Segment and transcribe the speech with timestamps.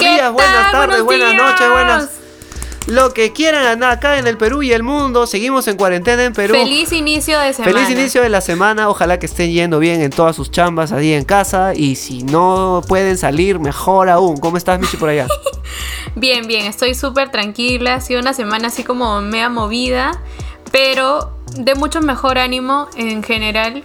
[0.00, 2.10] buenos días, buenas tardes, buenas noches, buenas
[2.86, 5.26] lo que quieran acá en el Perú y el mundo.
[5.26, 6.54] Seguimos en cuarentena en Perú.
[6.54, 7.72] Feliz inicio de semana.
[7.72, 8.88] Feliz inicio de la semana.
[8.88, 11.72] Ojalá que estén yendo bien en todas sus chambas ahí en casa.
[11.74, 14.38] Y si no pueden salir, mejor aún.
[14.38, 15.28] ¿Cómo estás, Michi, por allá?
[16.16, 16.66] bien, bien.
[16.66, 17.94] Estoy súper tranquila.
[17.94, 20.10] Ha sido una semana así como mea movida.
[20.72, 23.84] Pero de mucho mejor ánimo en general.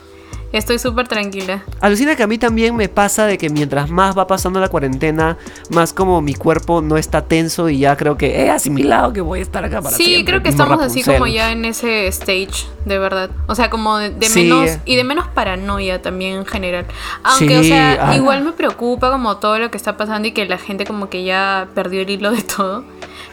[0.55, 1.65] Estoy súper tranquila.
[1.81, 5.37] Alucina que a mí también me pasa de que mientras más va pasando la cuarentena,
[5.69, 9.39] más como mi cuerpo no está tenso y ya creo que he asimilado que voy
[9.39, 12.97] a estar acá para Sí, creo que estamos así como ya en ese stage, de
[12.97, 13.31] verdad.
[13.47, 16.85] O sea, como de, menos y de menos paranoia también en general.
[17.23, 18.15] Aunque, o sea, ah.
[18.15, 21.25] igual me preocupa como todo lo que está pasando y que la gente como que
[21.25, 22.85] ya perdió el hilo de todo.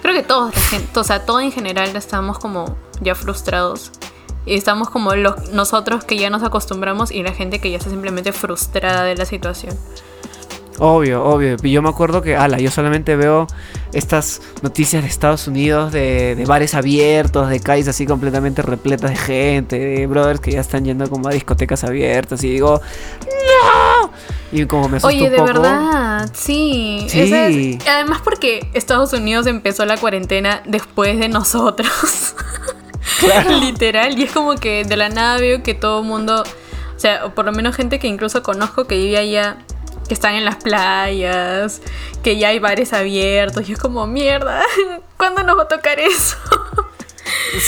[0.02, 3.92] Creo que todos, la gente, o sea, todo en general estamos como ya frustrados.
[4.46, 7.90] Y estamos como los, nosotros que ya nos acostumbramos y la gente que ya está
[7.90, 9.76] simplemente frustrada de la situación.
[10.78, 11.56] Obvio, obvio.
[11.62, 13.46] Y yo me acuerdo que, ala, yo solamente veo
[13.92, 19.78] estas noticias de Estados Unidos de, bares abiertos, de calles así completamente repletas de gente,
[19.78, 22.80] de brothers que ya están yendo como a discotecas abiertas y digo,
[23.20, 24.10] ¡No!
[24.50, 27.06] Y como me Oye, de verdad, sí.
[27.08, 27.78] sí.
[27.88, 32.34] además porque Estados Unidos empezó la cuarentena después de nosotros.
[33.60, 34.18] Literal.
[34.18, 37.44] Y es como que de la nada veo que todo el mundo, o sea, por
[37.44, 39.56] lo menos gente que incluso conozco que vive allá,
[40.08, 41.80] que están en las playas,
[42.22, 43.68] que ya hay bares abiertos.
[43.68, 44.62] Y es como, mierda,
[45.16, 46.36] ¿cuándo nos va a tocar eso?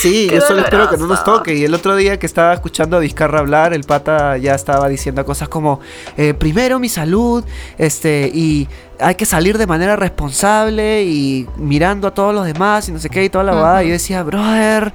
[0.01, 1.55] Sí, yo solo espero que no nos toque.
[1.55, 5.25] Y el otro día que estaba escuchando a Vizcarra hablar, el pata ya estaba diciendo
[5.25, 5.81] cosas como,
[6.17, 7.45] eh, primero mi salud,
[7.79, 8.69] este, y
[9.01, 13.11] hay que salir de manera responsable y mirando a todos los demás y no sé
[13.11, 14.93] qué y toda la uh Y yo decía, brother,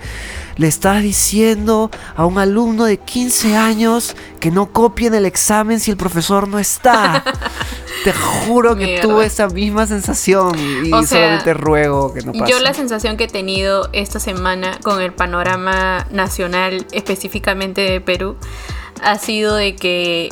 [0.58, 5.92] le estás diciendo a un alumno de 15 años que no copien el examen si
[5.92, 7.24] el profesor no está.
[8.04, 12.52] Te juro que tuve esa misma sensación y solamente ruego que no pase.
[12.52, 18.38] Yo la sensación que he tenido esta semana con el panorama nacional, específicamente de Perú,
[19.04, 20.30] ha sido de que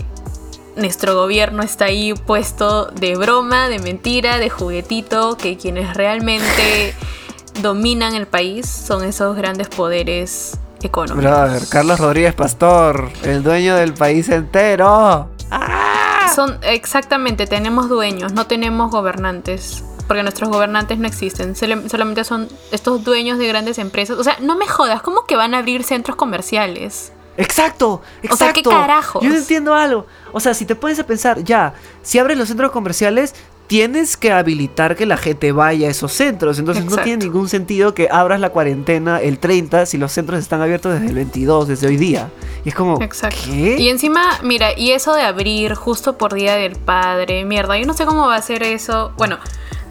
[0.78, 6.94] nuestro gobierno está ahí puesto de broma, de mentira, de juguetito, que quienes realmente
[7.62, 11.32] dominan el país son esos grandes poderes económicos.
[11.32, 15.30] Brother, Carlos Rodríguez Pastor, el dueño del país entero.
[15.52, 16.32] ¡Ah!
[16.34, 19.84] Son exactamente, tenemos dueños, no tenemos gobernantes.
[20.08, 24.18] Porque nuestros gobernantes no existen, solamente son estos dueños de grandes empresas.
[24.18, 27.12] O sea, no me jodas, ¿cómo que van a abrir centros comerciales?
[27.38, 28.34] Exacto, exacto.
[28.34, 29.24] O sea, ¿qué carajos?
[29.24, 30.06] Yo entiendo algo.
[30.32, 33.34] O sea, si te pones a pensar, ya, si abres los centros comerciales,
[33.68, 36.58] tienes que habilitar que la gente vaya a esos centros.
[36.58, 40.62] Entonces no tiene ningún sentido que abras la cuarentena el 30 si los centros están
[40.62, 42.30] abiertos desde el 22, desde hoy día.
[42.66, 43.40] Y es como, Exacto.
[43.46, 43.76] ¿qué?
[43.78, 47.94] Y encima, mira, y eso de abrir justo por Día del Padre, mierda, yo no
[47.94, 49.12] sé cómo va a ser eso.
[49.18, 49.38] Bueno,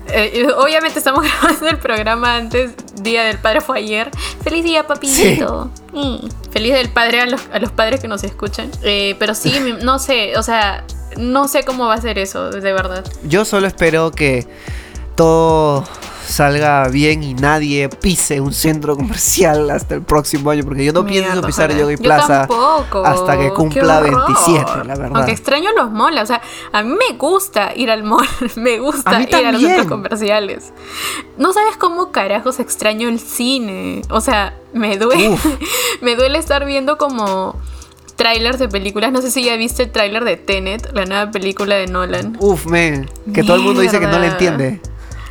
[0.08, 4.10] eh, obviamente estamos grabando el programa antes, Día del Padre fue ayer.
[4.42, 5.70] Feliz día, papito.
[5.92, 6.28] Mm.
[6.50, 8.70] Feliz del padre a los, a los padres que nos escuchan.
[8.82, 9.52] Eh, pero sí,
[9.82, 10.84] no sé, o sea,
[11.16, 13.04] no sé cómo va a ser eso, de verdad.
[13.24, 14.46] Yo solo espero que
[15.16, 15.84] todo
[16.26, 21.04] salga bien y nadie pise un centro comercial hasta el próximo año, porque yo no
[21.06, 22.48] pienso pisar Yogi Plaza
[23.04, 25.12] hasta que cumpla 27, la verdad.
[25.14, 26.42] Aunque extraño los malls, o sea,
[26.72, 28.26] a mí me gusta ir al mall,
[28.56, 30.72] me gusta ir a los centros comerciales.
[31.38, 35.36] No sabes cómo carajos extraño el cine, o sea, me duele,
[36.00, 37.56] me duele estar viendo como
[38.16, 39.12] trailers de películas.
[39.12, 42.36] No sé si ya viste el trailer de Tenet, la nueva película de Nolan.
[42.40, 44.80] Uf, man, que todo el mundo dice que no le entiende.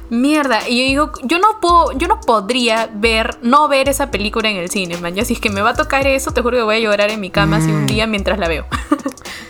[0.10, 4.50] Mierda, y yo digo, yo no puedo, yo no podría ver, no ver esa película
[4.50, 5.16] en el cine, man.
[5.16, 7.10] Ya si es que me va a tocar eso, te juro que voy a llorar
[7.10, 7.88] en mi cama así un mm.
[7.88, 8.66] día mientras la veo.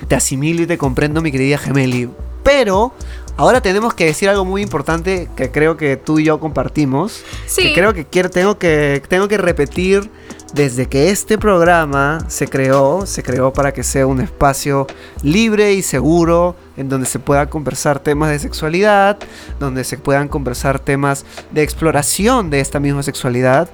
[0.08, 2.10] te asimilo y te comprendo, mi querida Gemeli.
[2.44, 2.94] Pero
[3.38, 7.24] ahora tenemos que decir algo muy importante que creo que tú y yo compartimos.
[7.48, 7.64] Sí.
[7.64, 10.10] Que creo que quiero, tengo que tengo que repetir
[10.56, 14.88] desde que este programa se creó, se creó para que sea un espacio
[15.22, 19.18] libre y seguro en donde se puedan conversar temas de sexualidad,
[19.60, 23.70] donde se puedan conversar temas de exploración de esta misma sexualidad.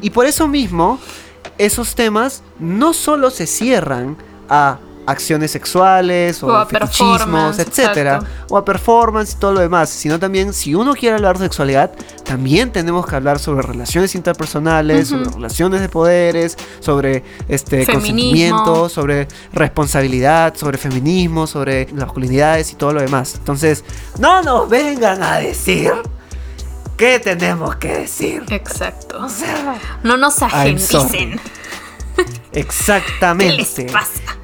[0.00, 1.00] Y por eso mismo,
[1.58, 4.16] esos temas no solo se cierran
[4.48, 10.18] a acciones sexuales o, a fetichismos, etcétera, o a performance y todo lo demás, sino
[10.18, 11.92] también si uno quiere hablar de sexualidad,
[12.24, 19.28] también tenemos que hablar sobre relaciones interpersonales, sobre relaciones de poderes, sobre este consentimiento, sobre
[19.52, 23.34] responsabilidad, sobre feminismo, sobre masculinidades y todo lo demás.
[23.34, 23.84] Entonces,
[24.18, 25.92] no nos vengan a decir
[26.96, 28.44] qué tenemos que decir.
[28.50, 29.26] Exacto.
[30.02, 31.40] no nos agencen.
[32.52, 33.86] Exactamente.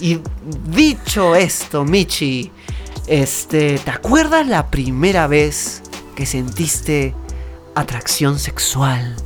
[0.00, 0.20] Y
[0.68, 2.50] dicho esto, Michi,
[3.06, 5.82] este, ¿te acuerdas la primera vez
[6.14, 7.14] que sentiste
[7.74, 9.16] atracción sexual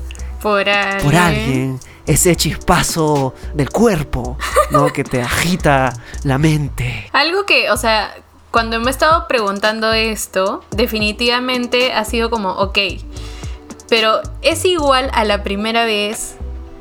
[0.43, 1.05] por alguien.
[1.05, 4.37] por alguien, ese chispazo del cuerpo,
[4.71, 4.87] ¿no?
[4.93, 5.93] que te agita
[6.25, 7.09] la mente.
[7.13, 8.15] Algo que, o sea,
[8.51, 12.79] cuando me he estado preguntando esto, definitivamente ha sido como, ok,
[13.89, 16.35] pero es igual a la primera vez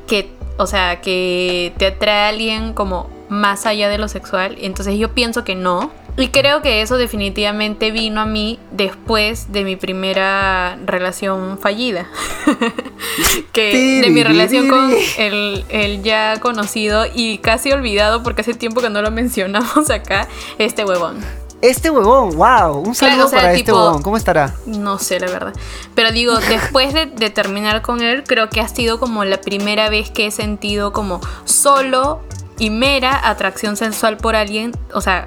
[0.06, 4.56] que, o sea, que te atrae a alguien como más allá de lo sexual.
[4.60, 5.90] Entonces yo pienso que no.
[6.18, 12.10] Y creo que eso definitivamente vino a mí después de mi primera relación fallida.
[13.52, 18.82] que de mi relación con el, el, ya conocido y casi olvidado porque hace tiempo
[18.82, 20.28] que no lo mencionamos acá,
[20.58, 21.20] este huevón.
[21.62, 24.54] Este huevón, wow, un saludo para este huevón, ¿cómo estará?
[24.64, 25.52] No sé, la verdad.
[25.94, 29.90] Pero digo, después de, de, terminar con él, creo que ha sido como la primera
[29.90, 32.22] vez que he sentido como solo
[32.58, 35.26] y mera atracción sensual por alguien, o sea,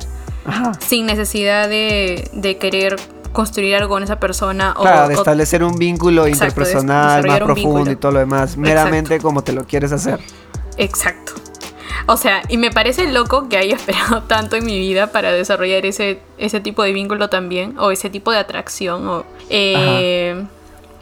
[0.80, 2.96] sin necesidad de, de, querer
[3.32, 4.74] construir algo con esa persona.
[4.80, 9.52] Claro, de establecer un vínculo interpersonal más profundo y todo lo demás, meramente como te
[9.52, 10.20] lo quieres hacer.
[10.78, 11.34] Exacto.
[12.06, 15.86] O sea, y me parece loco que haya esperado tanto en mi vida para desarrollar
[15.86, 19.08] ese, ese tipo de vínculo también, o ese tipo de atracción.
[19.08, 20.44] O, eh,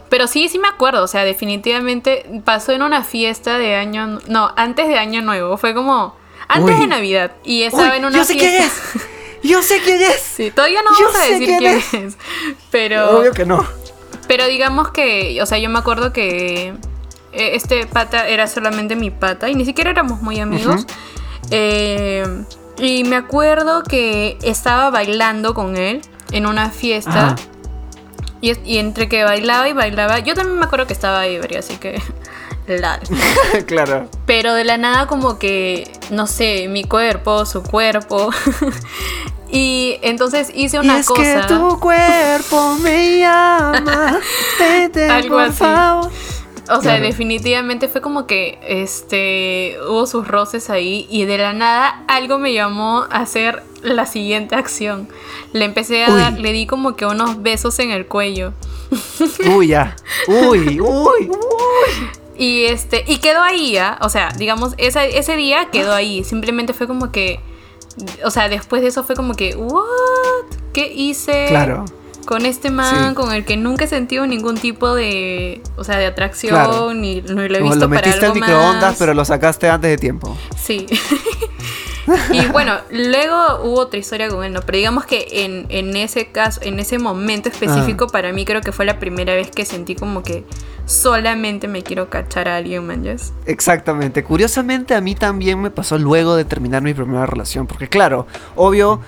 [0.08, 4.52] pero sí, sí me acuerdo, o sea, definitivamente pasó en una fiesta de año, no,
[4.56, 6.14] antes de año nuevo, fue como
[6.48, 8.72] antes de Navidad y estaba en una yo sé quién es.
[9.42, 10.22] Yo sé quién es.
[10.36, 12.16] Sí, todavía no vamos a decir quién, es.
[12.70, 13.66] Pero obvio que no.
[14.28, 16.74] Pero digamos que, o sea, yo me acuerdo que
[17.32, 20.86] este pata era solamente mi pata y ni siquiera éramos muy amigos.
[21.50, 22.24] Eh,
[22.78, 27.36] y me acuerdo que estaba bailando con él en una fiesta.
[28.40, 31.76] Y, y, entre que bailaba y bailaba, yo también me acuerdo que estaba ebria, así
[31.76, 32.02] que.
[33.66, 34.08] claro.
[34.26, 38.30] Pero de la nada, como que, no sé, mi cuerpo, su cuerpo.
[39.50, 41.22] y entonces hice una y es cosa.
[41.22, 44.20] Que tu cuerpo me llama.
[45.10, 45.64] Algo así.
[46.70, 52.04] O sea, definitivamente fue como que este hubo sus roces ahí y de la nada
[52.06, 55.08] algo me llamó a hacer la siguiente acción.
[55.52, 58.52] Le empecé a dar, le di como que unos besos en el cuello.
[59.56, 59.96] Uy, ya.
[60.28, 61.30] Uy, uy, uy.
[62.38, 63.98] Y este, y quedó ahí, ¿ya?
[64.00, 66.24] O sea, digamos, ese, ese día quedó ahí.
[66.24, 67.40] Simplemente fue como que.
[68.24, 69.82] O sea, después de eso fue como que, ¿what?
[70.72, 71.46] ¿Qué hice?
[71.48, 71.84] Claro
[72.26, 76.06] con este man con el que nunca he sentido ningún tipo de, o sea, de
[76.06, 80.36] atracción ni, lo he visto lo metiste en microondas, pero lo sacaste antes de tiempo.
[80.56, 80.86] Sí.
[82.32, 84.60] y bueno, luego hubo otra historia con él, ¿no?
[84.62, 88.12] Pero digamos que en, en ese caso, en ese momento específico, ah.
[88.12, 90.44] para mí creo que fue la primera vez que sentí como que
[90.86, 93.04] solamente me quiero cachar a alguien, man,
[93.46, 94.24] Exactamente.
[94.24, 97.66] Curiosamente, a mí también me pasó luego de terminar mi primera relación.
[97.66, 98.26] Porque, claro,
[98.56, 99.00] obvio,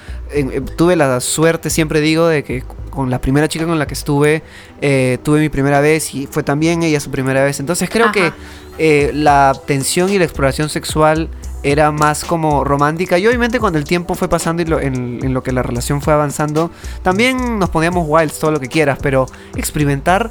[0.77, 4.43] tuve la suerte, siempre digo, de que con la primera chica con la que estuve,
[4.81, 7.61] eh, tuve mi primera vez y fue también ella su primera vez.
[7.61, 8.33] Entonces, creo que
[8.79, 11.29] eh, la tensión y la exploración sexual
[11.65, 13.19] era más como romántica.
[13.19, 16.71] Y obviamente cuando el tiempo fue pasando y en, lo que la relación fue avanzando,
[17.03, 19.27] también nos poníamos wilds, todo lo que quieras, pero
[19.57, 20.31] experimentar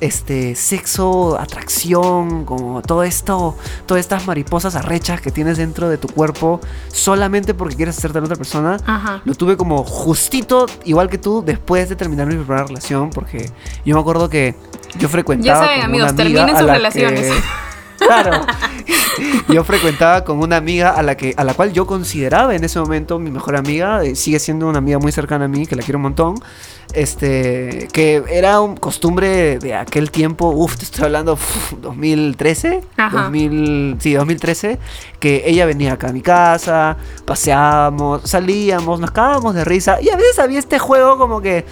[0.00, 6.08] este sexo, atracción, como todo esto, todas estas mariposas arrechas que tienes dentro de tu
[6.08, 8.76] cuerpo, solamente porque quieres hacerte a otra persona,
[9.24, 13.50] lo tuve como justito, igual que tú, después de terminar mi primera relación, porque
[13.84, 14.54] yo me acuerdo que
[14.98, 15.60] yo frecuentaba.
[15.60, 17.32] Ya saben, amigos, terminen sus relaciones.
[18.06, 18.46] Claro.
[19.48, 22.80] Yo frecuentaba con una amiga a la que a la cual yo consideraba en ese
[22.80, 25.82] momento mi mejor amiga, eh, sigue siendo una amiga muy cercana a mí, que la
[25.82, 26.34] quiero un montón.
[26.92, 31.38] Este, que era un costumbre de aquel tiempo, uff, te estoy hablando
[31.80, 34.78] 2013, 2000, sí, 2013,
[35.18, 40.16] que ella venía acá a mi casa, paseábamos, salíamos, nos cagábamos de risa y a
[40.16, 41.64] veces había este juego como que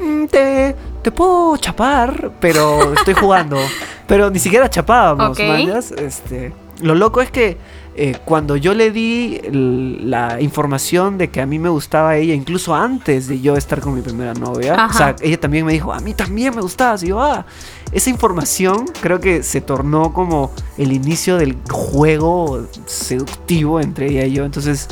[0.00, 3.56] mm, mm, te te puedo chapar, pero estoy jugando.
[4.06, 7.56] pero ni siquiera chapábamos, Este, lo loco es que
[7.96, 12.74] eh, cuando yo le di la información de que a mí me gustaba ella, incluso
[12.74, 16.00] antes de yo estar con mi primera novia, o sea, ella también me dijo, a
[16.00, 17.02] mí también me gustabas.
[17.02, 17.44] Y yo, ah,
[17.92, 24.32] esa información creo que se tornó como el inicio del juego seductivo entre ella y
[24.32, 24.44] yo.
[24.44, 24.88] Entonces,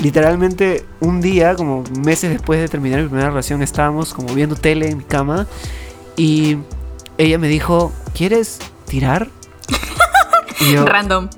[0.00, 4.88] literalmente un día, como meses después de terminar mi primera relación, estábamos como viendo tele
[4.88, 5.46] en mi cama
[6.16, 6.58] y
[7.18, 9.28] ella me dijo, ¿quieres tirar?
[10.60, 11.28] Y yo, Random.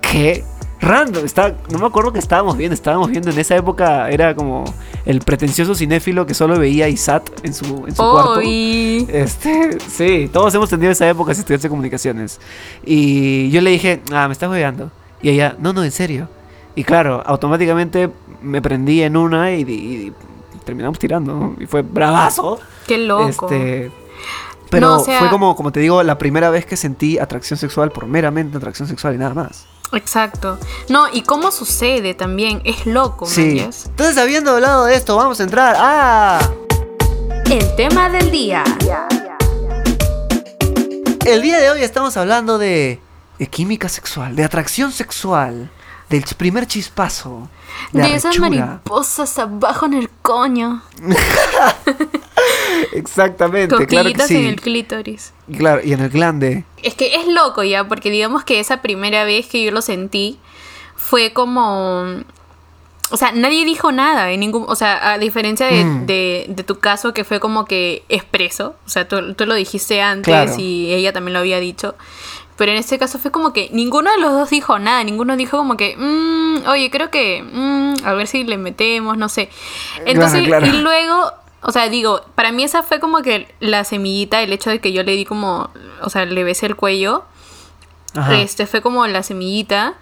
[0.00, 0.44] ¿Qué?
[0.80, 4.64] Random, está, no me acuerdo que estábamos viendo, estábamos viendo en esa época, era como
[5.06, 8.40] el pretencioso cinéfilo que solo veía ISAT en su, en su cuarto.
[8.42, 12.38] Este, sí, todos hemos tenido esa época si estudiaste comunicaciones.
[12.84, 14.90] Y yo le dije, ah, me estás jugando.
[15.22, 16.28] Y ella, no, no, en serio.
[16.74, 18.10] Y claro, automáticamente
[18.42, 20.12] me prendí en una y,
[20.64, 21.54] terminamos tirando.
[21.58, 22.58] Y fue bravazo.
[22.86, 23.48] Qué loco.
[23.48, 23.92] Este,
[24.70, 28.56] pero fue como, como te digo, la primera vez que sentí atracción sexual por meramente
[28.56, 29.66] atracción sexual y nada más.
[29.92, 30.58] Exacto.
[30.88, 33.60] No, y cómo sucede también, es loco, sí.
[33.60, 36.40] Entonces, habiendo hablado de esto, vamos a entrar a...
[37.48, 38.64] El tema del día.
[41.24, 43.00] El día de hoy estamos hablando de,
[43.38, 45.70] de química sexual, de atracción sexual,
[46.14, 47.48] del primer chispazo.
[47.92, 50.82] De, esas mariposas abajo en el coño.
[52.92, 54.36] Exactamente, claro que sí.
[54.36, 55.32] en el clítoris.
[55.56, 56.64] Claro, y en el glande.
[56.82, 60.38] Es que es loco ya, porque digamos que esa primera vez que yo lo sentí
[60.96, 62.04] fue como...
[63.10, 66.06] O sea, nadie dijo nada, en ningún, o sea, a diferencia de, mm.
[66.06, 70.92] de, tu caso que fue como que expreso, o sea, tú, lo dijiste antes y
[70.92, 71.96] ella también lo había dicho,
[72.56, 75.56] pero en este caso fue como que ninguno de los dos dijo nada, ninguno dijo
[75.56, 79.50] como que, mm, oye, creo que, mm, a ver si le metemos, no sé.
[80.04, 81.32] Entonces, y luego
[81.66, 84.92] o sea, digo, para mí esa fue como que la semillita, el hecho de que
[84.92, 85.70] yo le di como,
[86.02, 87.24] o sea, le besé el cuello.
[88.30, 89.94] Este fue como la semillita.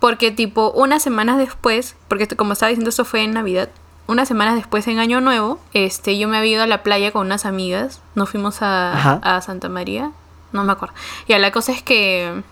[0.00, 3.68] Porque tipo, unas semanas después, porque como estaba diciendo, esto fue en Navidad.
[4.06, 7.26] Unas semanas después, en Año Nuevo, este, yo me había ido a la playa con
[7.26, 8.00] unas amigas.
[8.14, 10.12] Nos fuimos a, a Santa María.
[10.56, 10.94] No me acuerdo.
[11.28, 12.42] Y la cosa es que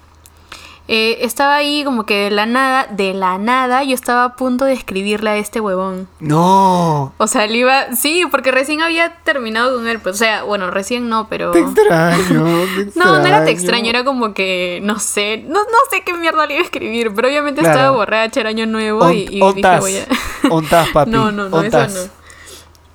[0.87, 4.67] eh, estaba ahí como que de la nada, de la nada, yo estaba a punto
[4.67, 6.09] de escribirle a este huevón.
[6.21, 7.15] No.
[7.17, 10.71] O sea, él iba, sí, porque recién había terminado con él, pues, o sea, bueno,
[10.71, 11.53] recién no, pero...
[11.53, 12.45] Te extraño,
[12.97, 16.47] No, no era te extraño, era como que, no sé, no, no sé qué mierda
[16.47, 19.97] le iba a escribir, pero obviamente estaba borracha, era año nuevo y, y dije, voy
[19.97, 20.93] a...
[20.93, 21.11] papi.
[21.15, 22.25] No, no, no, eso no.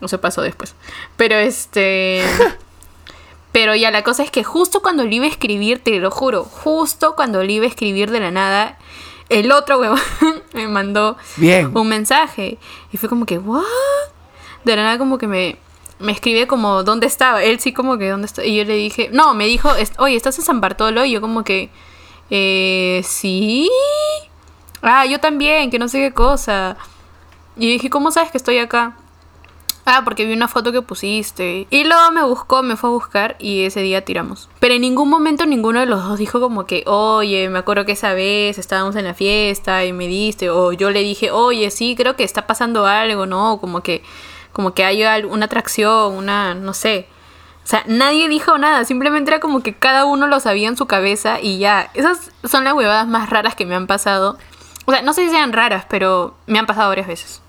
[0.01, 0.75] No se pasó después.
[1.17, 2.23] Pero este...
[3.51, 6.43] Pero ya la cosa es que justo cuando le iba a escribir, te lo juro,
[6.43, 8.77] justo cuando le iba a escribir de la nada,
[9.29, 9.99] el otro huevón
[10.53, 11.17] me mandó
[11.73, 12.57] un mensaje.
[12.91, 13.63] Y fue como que, ¿what?
[14.65, 15.57] De la nada como que me,
[15.99, 17.43] me escribe como dónde estaba.
[17.43, 18.43] Él sí como que dónde está.
[18.43, 21.05] Y yo le dije, no, me dijo, oye, ¿estás en San Bartolo?
[21.05, 21.69] Y yo como que,
[22.29, 23.69] eh, sí.
[24.81, 26.77] Ah, yo también, que no sé qué cosa.
[27.57, 28.95] Y dije, ¿cómo sabes que estoy acá?
[29.91, 31.65] Ah, porque vi una foto que pusiste.
[31.71, 34.47] Y luego me buscó, me fue a buscar y ese día tiramos.
[34.59, 37.93] Pero en ningún momento ninguno de los dos dijo como que, oye, me acuerdo que
[37.93, 40.51] esa vez estábamos en la fiesta y me diste.
[40.51, 43.57] O yo le dije, oye, sí, creo que está pasando algo, ¿no?
[43.59, 44.03] Como que,
[44.53, 47.07] como que hay una atracción, una, no sé.
[47.63, 50.85] O sea, nadie dijo nada, simplemente era como que cada uno lo sabía en su
[50.85, 51.89] cabeza y ya.
[51.95, 54.37] Esas son las huevadas más raras que me han pasado.
[54.85, 57.41] O sea, no sé si sean raras, pero me han pasado varias veces.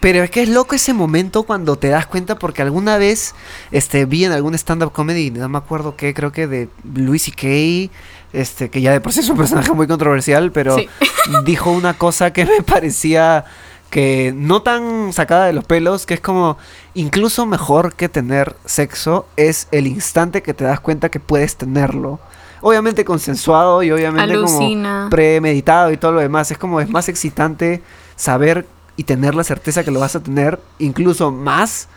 [0.00, 3.34] Pero es que es loco ese momento cuando te das cuenta porque alguna vez
[3.70, 7.92] este, vi en algún stand-up comedy, no me acuerdo qué, creo que de Louis C.K.,
[8.32, 10.76] este, que ya de por sí es un personaje muy controversial, pero
[11.44, 13.44] dijo una cosa que me parecía
[13.90, 16.56] que no tan sacada de los pelos, que es como
[16.94, 22.20] incluso mejor que tener sexo es el instante que te das cuenta que puedes tenerlo.
[22.62, 26.50] Obviamente consensuado y obviamente como premeditado y todo lo demás.
[26.50, 27.82] Es como es más excitante
[28.16, 28.66] saber
[29.00, 31.88] y tener la certeza que lo vas a tener incluso más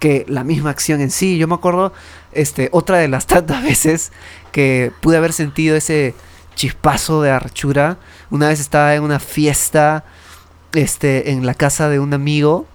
[0.00, 1.38] que la misma acción en sí.
[1.38, 1.92] Yo me acuerdo,
[2.32, 4.10] este, otra de las tantas veces
[4.50, 6.16] que pude haber sentido ese
[6.56, 7.98] chispazo de archura.
[8.28, 10.04] Una vez estaba en una fiesta,
[10.72, 12.66] este, en la casa de un amigo.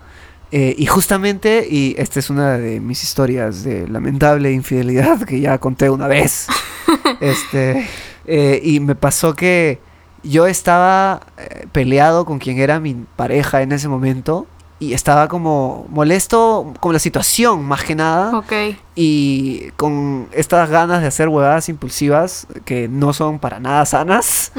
[0.54, 5.58] Eh, y justamente, y esta es una de mis historias de lamentable infidelidad que ya
[5.58, 6.48] conté una vez.
[7.20, 7.86] este,
[8.28, 9.80] eh, y me pasó que
[10.24, 14.48] yo estaba eh, peleado con quien era mi pareja en ese momento
[14.80, 18.38] y estaba como molesto con la situación más que nada.
[18.38, 18.52] Ok.
[18.96, 24.52] Y con estas ganas de hacer huevadas impulsivas que no son para nada sanas,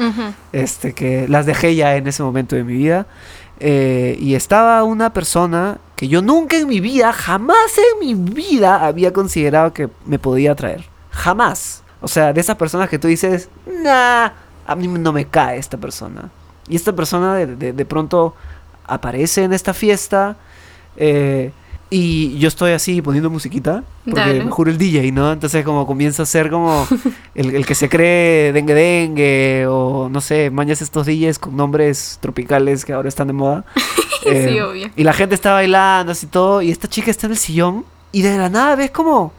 [0.51, 3.05] este, que las dejé ya en ese momento de mi vida.
[3.59, 8.83] Eh, y estaba una persona que yo nunca en mi vida, jamás en mi vida
[8.85, 10.85] había considerado que me podía atraer.
[11.11, 11.83] Jamás.
[12.01, 13.49] O sea, de esas personas que tú dices,
[13.83, 14.31] nah
[14.65, 16.29] a mí no me cae esta persona.
[16.67, 18.35] Y esta persona de, pronto
[18.85, 20.35] aparece en esta fiesta
[20.97, 21.51] eh,
[21.89, 25.31] y yo estoy así poniendo musiquita, porque me juro el DJ, ¿no?
[25.31, 26.87] Entonces como comienza a ser como
[27.35, 32.83] el, que se cree dengue dengue o no sé, mañas estos DJs con nombres tropicales
[32.83, 33.65] que ahora están de moda.
[34.23, 34.89] sí, eh, obvio.
[34.95, 38.23] Y la gente está bailando así todo y esta chica está en el sillón y
[38.23, 39.31] de la nada ves como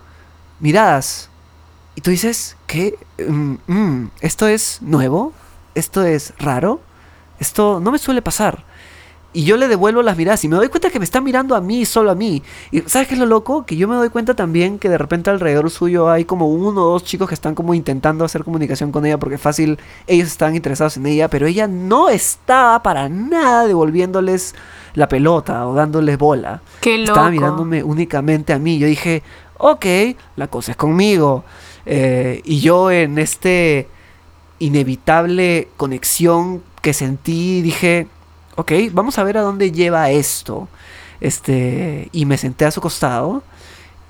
[0.60, 1.28] miradas
[1.96, 2.96] y tú dices, ¿qué?
[3.26, 5.32] Mm, mm, ¿Esto es nuevo?
[5.74, 6.80] ¿Esto es raro?
[7.40, 8.64] Esto no me suele pasar.
[9.32, 11.60] Y yo le devuelvo las miradas y me doy cuenta que me está mirando a
[11.60, 12.42] mí, solo a mí.
[12.70, 13.66] Y ¿sabes qué es lo loco?
[13.66, 16.92] Que yo me doy cuenta también que de repente alrededor suyo hay como uno o
[16.92, 20.98] dos chicos que están como intentando hacer comunicación con ella porque fácil ellos están interesados
[20.98, 24.54] en ella, pero ella no estaba para nada devolviéndoles
[24.94, 26.60] la pelota o dándoles bola.
[26.80, 27.12] Qué loco.
[27.12, 28.78] Estaba mirándome únicamente a mí.
[28.78, 29.22] Yo dije,
[29.58, 29.86] ok,
[30.36, 31.44] la cosa es conmigo.
[31.86, 33.88] Eh, y yo en este
[34.58, 38.08] inevitable conexión que sentí, dije,
[38.56, 40.68] ok, vamos a ver a dónde lleva esto.
[41.20, 43.42] Este, y me senté a su costado.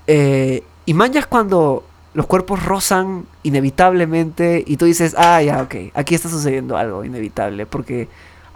[0.07, 6.15] Eh, y manjas cuando los cuerpos rozan inevitablemente y tú dices, ah, ya, ok, aquí
[6.15, 8.07] está sucediendo algo inevitable, porque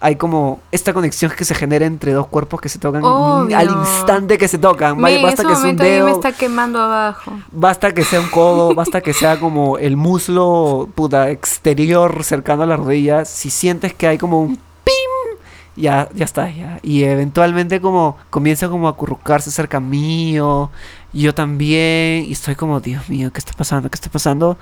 [0.03, 4.39] hay como esta conexión que se genera entre dos cuerpos que se tocan al instante
[4.39, 4.99] que se tocan.
[4.99, 7.31] basta que sea un dedo, me está quemando abajo.
[7.51, 12.65] Basta que sea un codo, basta que sea como el muslo puta exterior cercano a
[12.65, 13.25] la rodilla.
[13.25, 15.37] Si sientes que hay como un pim,
[15.75, 16.79] ya, ya está, ya.
[16.81, 20.71] Y eventualmente como comienza como a acurrucarse cerca mío.
[21.13, 22.25] Yo también.
[22.25, 23.91] Y estoy como, Dios mío, ¿qué está pasando?
[23.91, 24.57] ¿Qué está pasando?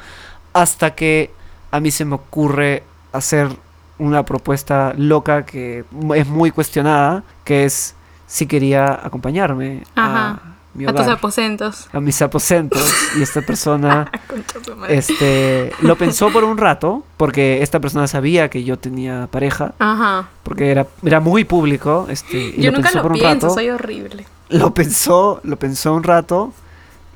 [0.52, 1.32] Hasta que
[1.72, 3.56] a mí se me ocurre hacer
[4.00, 5.84] una propuesta loca que
[6.16, 10.40] es muy cuestionada, que es si quería acompañarme a
[10.74, 11.90] mi hogar, a tus aposentos.
[11.92, 12.94] A mis aposentos.
[13.18, 14.10] y esta persona
[14.88, 19.74] este, lo pensó por un rato, porque esta persona sabía que yo tenía pareja.
[19.80, 20.30] Ajá.
[20.44, 22.08] Porque era, era muy público.
[22.10, 24.26] Este, yo nunca lo pienso, soy horrible.
[24.50, 26.54] Lo pensó, lo pensó un rato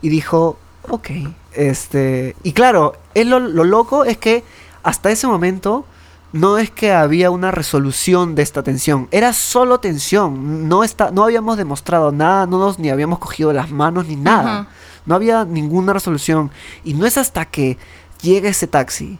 [0.02, 0.58] y dijo,
[0.90, 1.10] ok.
[1.54, 4.44] Este, y claro, él lo, lo loco es que
[4.82, 5.86] hasta ese momento
[6.34, 11.24] no es que había una resolución de esta tensión, era solo tensión, no, está, no
[11.24, 14.68] habíamos demostrado nada, no nos ni habíamos cogido las manos ni nada,
[15.06, 16.52] no había ninguna resolución.
[16.84, 17.78] Y no es hasta que
[18.22, 19.20] llega ese taxi,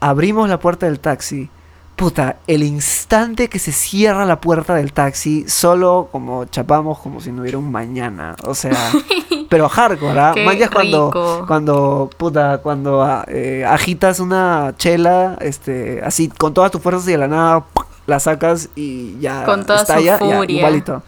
[0.00, 1.48] abrimos la puerta del taxi,
[1.96, 7.30] puta, el instante que se cierra la puerta del taxi, solo como chapamos como si
[7.30, 8.36] no hubiera un mañana.
[8.44, 8.72] O sea,
[9.48, 10.34] pero hardcore, ¿ah?
[10.72, 17.06] cuando, cuando, puta, cuando ah, eh, agitas una chela, este, así, con todas tus fuerzas
[17.08, 17.64] y de la nada,
[18.06, 20.18] la sacas y ya con toda su furia.
[20.48, 21.02] igualito.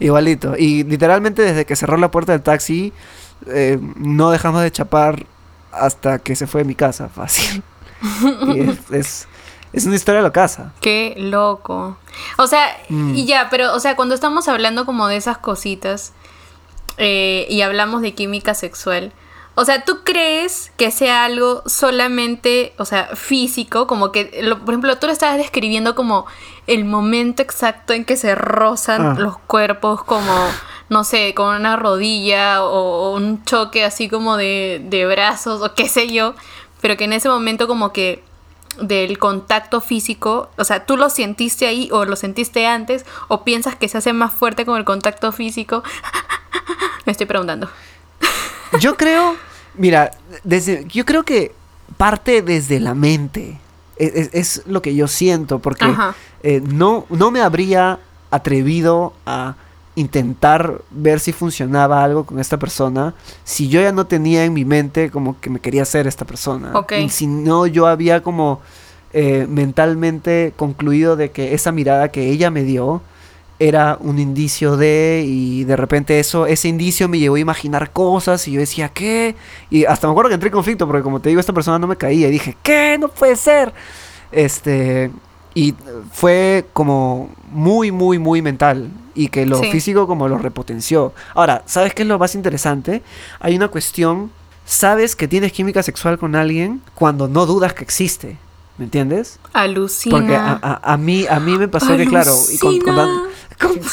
[0.00, 0.56] Igualito.
[0.56, 2.92] Y literalmente desde que cerró la puerta del taxi,
[3.46, 5.26] eh, no dejamos de chapar
[5.70, 7.62] hasta que se fue de mi casa, fácil.
[8.54, 9.28] y es es
[9.72, 10.72] una historia locaza.
[10.80, 11.96] Qué loco.
[12.38, 13.14] O sea, mm.
[13.14, 16.12] y ya, pero, o sea, cuando estamos hablando como de esas cositas
[16.98, 19.12] eh, y hablamos de química sexual,
[19.54, 23.86] o sea, ¿tú crees que sea algo solamente, o sea, físico?
[23.86, 24.24] Como que,
[24.64, 26.26] por ejemplo, tú lo estabas describiendo como
[26.66, 29.14] el momento exacto en que se rozan ah.
[29.18, 30.32] los cuerpos, como,
[30.88, 35.88] no sé, con una rodilla o, un choque así como de, de brazos o qué
[35.88, 36.34] sé yo,
[36.80, 38.22] pero que en ese momento como que
[38.80, 43.76] del contacto físico, o sea, ¿tú lo sentiste ahí o lo sentiste antes o piensas
[43.76, 45.82] que se hace más fuerte con el contacto físico?
[47.04, 47.68] Me estoy preguntando.
[48.80, 49.36] Yo creo,
[49.74, 50.12] mira,
[50.44, 51.52] desde, yo creo que
[51.96, 53.58] parte desde la mente.
[53.96, 55.92] E, e, es, lo que yo siento, porque
[56.42, 57.98] eh, no, no me habría
[58.30, 59.56] atrevido a
[60.00, 63.14] intentar ver si funcionaba algo con esta persona.
[63.44, 66.72] Si yo ya no tenía en mi mente como que me quería ser esta persona.
[66.98, 68.60] Y si no, yo había como
[69.12, 73.02] eh, mentalmente concluido de que esa mirada que ella me dio
[73.58, 78.48] era un indicio de y de repente eso ese indicio me llevó a imaginar cosas
[78.48, 79.36] y yo decía qué
[79.68, 81.86] y hasta me acuerdo que entré en conflicto porque como te digo esta persona no
[81.86, 83.72] me caía y dije qué no puede ser.
[84.32, 85.10] Este
[85.54, 85.74] y
[86.12, 91.12] fue como muy muy muy mental y que lo físico como lo repotenció.
[91.34, 93.02] Ahora, ¿sabes qué es lo más interesante?
[93.40, 94.30] Hay una cuestión,
[94.64, 98.38] sabes que tienes química sexual con alguien cuando no dudas que existe.
[98.78, 99.38] ¿Me entiendes?
[99.52, 100.16] Alucina.
[100.16, 102.56] Porque a, mí, a mí me pasó que, claro, y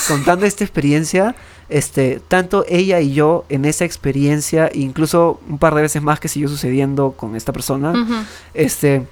[0.07, 1.35] contando, esta experiencia,
[1.67, 6.29] este, tanto ella y yo en esa experiencia, incluso un par de veces más que
[6.29, 9.05] siguió sucediendo con esta persona, este,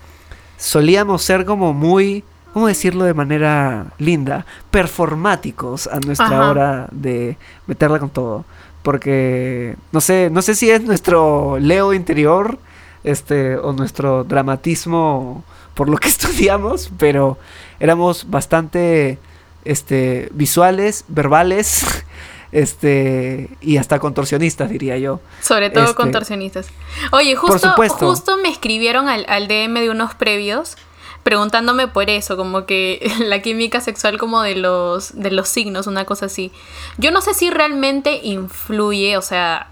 [0.57, 2.23] solíamos ser como muy
[2.55, 4.45] ¿cómo decirlo de manera linda?
[4.71, 7.37] Performáticos a nuestra hora de
[7.67, 8.45] meterla con todo.
[8.81, 12.57] Porque no sé, no sé si es nuestro Leo interior,
[13.03, 17.37] este, o nuestro dramatismo por lo que estudiamos, pero
[17.81, 19.19] éramos bastante
[19.65, 21.85] este, visuales, verbales,
[22.53, 25.19] este, y hasta contorsionistas, diría yo.
[25.41, 26.67] Sobre todo este, contorsionistas.
[27.11, 30.77] Oye, justo, justo me escribieron al, al DM de unos previos
[31.25, 36.05] preguntándome por eso, como que la química sexual como de los, de los signos, una
[36.05, 36.51] cosa así.
[36.99, 39.69] Yo no sé si realmente influye, o sea,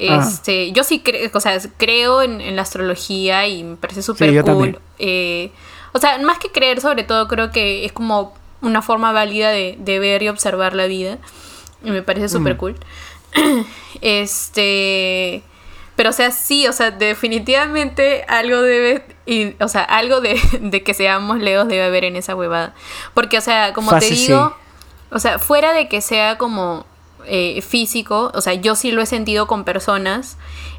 [0.00, 0.26] ah.
[0.26, 4.78] este, yo sí creo, o sea, creo en, la astrología y me parece súper cool.
[4.98, 5.52] Eh,
[5.92, 9.76] o sea, más que creer, sobre todo, creo que es como una forma válida de,
[9.98, 11.18] ver y observar la vida.
[11.84, 12.56] Y me parece súper mm.
[12.56, 12.76] cool.
[14.00, 15.42] Este.
[15.96, 19.04] Pero, o sea, sí, o sea, definitivamente algo debe.
[19.26, 22.74] Y, o sea, algo de, que seamos leos debe haber en esa huevada.
[23.14, 24.56] Porque, o sea, como te digo.
[25.10, 26.86] O sea, fuera de que sea como
[27.26, 30.36] eh, físico, o sea, yo sí lo he sentido con personas,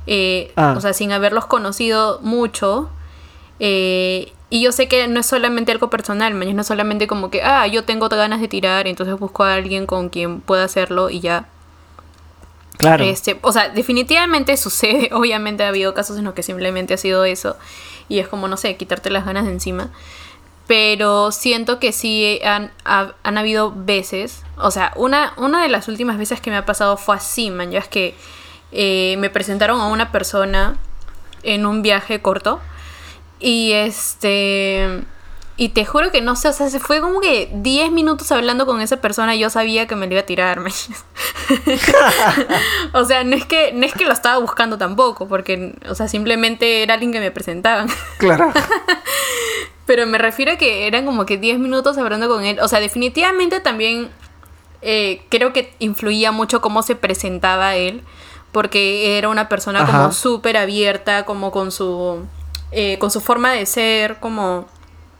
[0.08, 0.74] eh, ah.
[0.76, 2.90] o sea, sin haberlos conocido mucho.
[3.60, 7.42] Eh, y yo sé que no es solamente algo personal, no es solamente como que,
[7.44, 11.22] ah, yo tengo ganas de tirar, entonces busco a alguien con quien pueda hacerlo y
[11.22, 11.48] ya.
[12.78, 13.06] Claro.
[13.06, 17.24] Este, o sea, definitivamente sucede, obviamente ha habido casos en los que simplemente ha sido
[17.24, 17.56] eso
[18.10, 19.90] y es como, no sé, quitarte las ganas de encima.
[20.68, 26.18] Pero siento que sí han, han habido veces, o sea, una, una de las últimas
[26.18, 28.16] veces que me ha pasado fue así, man, ya es que
[28.72, 30.78] eh, me presentaron a una persona
[31.44, 32.60] en un viaje corto
[33.40, 35.04] y este.
[35.58, 38.66] Y te juro que no sé, o sea, se fue como que 10 minutos hablando
[38.66, 40.60] con esa persona y yo sabía que me lo iba a tirar.
[42.94, 46.10] o sea, no es, que, no es que lo estaba buscando tampoco, porque, o sea,
[46.10, 47.88] simplemente era alguien que me presentaban.
[48.18, 48.52] Claro.
[49.86, 52.60] Pero me refiero a que eran como que 10 minutos hablando con él.
[52.60, 54.10] O sea, definitivamente también
[54.82, 58.02] eh, creo que influía mucho cómo se presentaba él,
[58.52, 62.26] porque era una persona como súper abierta, como con su
[62.78, 64.68] eh, con su forma de ser, como...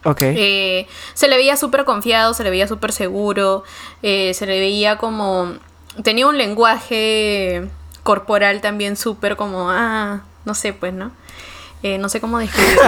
[0.06, 0.20] Ok.
[0.22, 3.64] Eh, se le veía súper confiado, se le veía súper seguro,
[4.02, 5.54] eh, se le veía como...
[6.02, 7.68] Tenía un lenguaje
[8.02, 9.70] corporal también súper como...
[9.70, 11.10] Ah, no sé, pues, ¿no?
[11.82, 12.82] no sé cómo describirlo.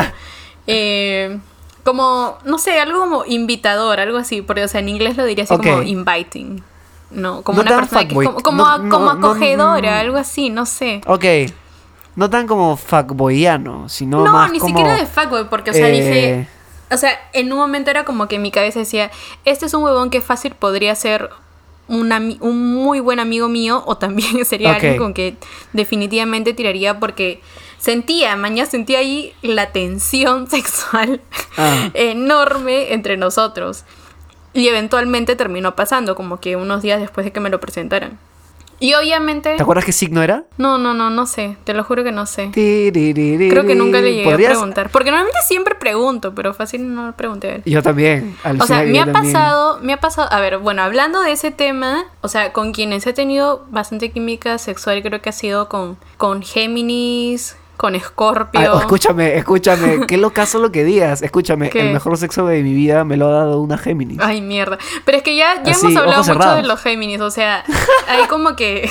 [1.84, 5.44] como, no sé, algo como invitador, algo así, porque, o sea, en inglés lo diría
[5.44, 6.62] así como inviting.
[7.10, 11.00] No, como una persona que como, como, como acogedora, algo así, no sé.
[11.06, 11.24] Ok.
[12.16, 16.30] No tan como fuckboyano, sino no, más ni siquiera de fuckboy, porque, o sea, dije...
[16.30, 16.48] Eh,
[16.90, 19.10] o sea, en un momento era como que en mi cabeza decía,
[19.44, 21.30] este es un huevón que fácil podría ser
[21.88, 25.36] un, un muy buen amigo mío o también sería alguien con que
[25.72, 27.40] definitivamente tiraría porque
[27.78, 31.20] sentía, mañana sentía ahí la tensión sexual
[31.56, 31.90] ah.
[31.94, 33.84] enorme entre nosotros.
[34.54, 38.18] Y eventualmente terminó pasando, como que unos días después de que me lo presentaran.
[38.80, 39.56] Y obviamente.
[39.56, 40.44] ¿Te acuerdas qué signo era?
[40.56, 41.56] No, no, no, no sé.
[41.64, 42.50] Te lo juro que no sé.
[42.52, 44.90] Creo que nunca le llegué a preguntar.
[44.90, 47.62] Porque normalmente siempre pregunto, pero fácil no lo pregunté a él.
[47.64, 48.36] Yo también.
[48.44, 50.28] o sea, me ha pasado, me ha pasado.
[50.30, 54.58] A ver, bueno, hablando de ese tema, o sea, con quienes he tenido bastante química
[54.58, 58.80] sexual, creo que ha sido con, con Géminis, con Scorpio.
[58.80, 61.22] escúchame, escúchame, qué locazo lo que digas.
[61.22, 64.18] Escúchame, el mejor sexo de mi vida me lo ha dado una Géminis.
[64.20, 64.78] Ay, mierda.
[65.04, 67.64] Pero es que ya, ya hemos hablado mucho de los Géminis, o sea,
[68.08, 68.90] hay como que...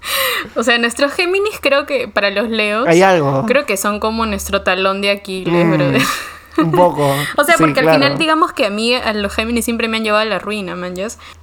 [0.56, 2.88] o sea, nuestros Géminis creo que para los Leos...
[2.88, 3.46] Hay algo.
[3.46, 7.08] Creo que son como nuestro talón de Aquiles, mm, Un poco.
[7.36, 10.02] o sea, porque al final digamos que a mí a los Géminis siempre me han
[10.02, 10.94] llevado a la ruina, man.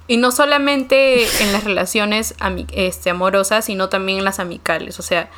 [0.08, 2.34] Y no solamente en las relaciones
[2.72, 4.98] este, amorosas, sino también en las amicales.
[4.98, 5.30] O sea,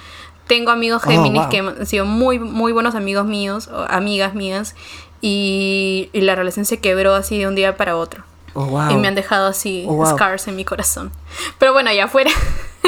[0.47, 4.75] tengo amigos oh, Géminis que han sido muy, muy buenos amigos míos, o amigas mías,
[5.21, 8.25] y, la relación se quebró así de un día para otro.
[8.53, 11.11] Oh, y me han dejado así oh, scars en mi corazón.
[11.59, 12.31] Pero bueno, ya fuera,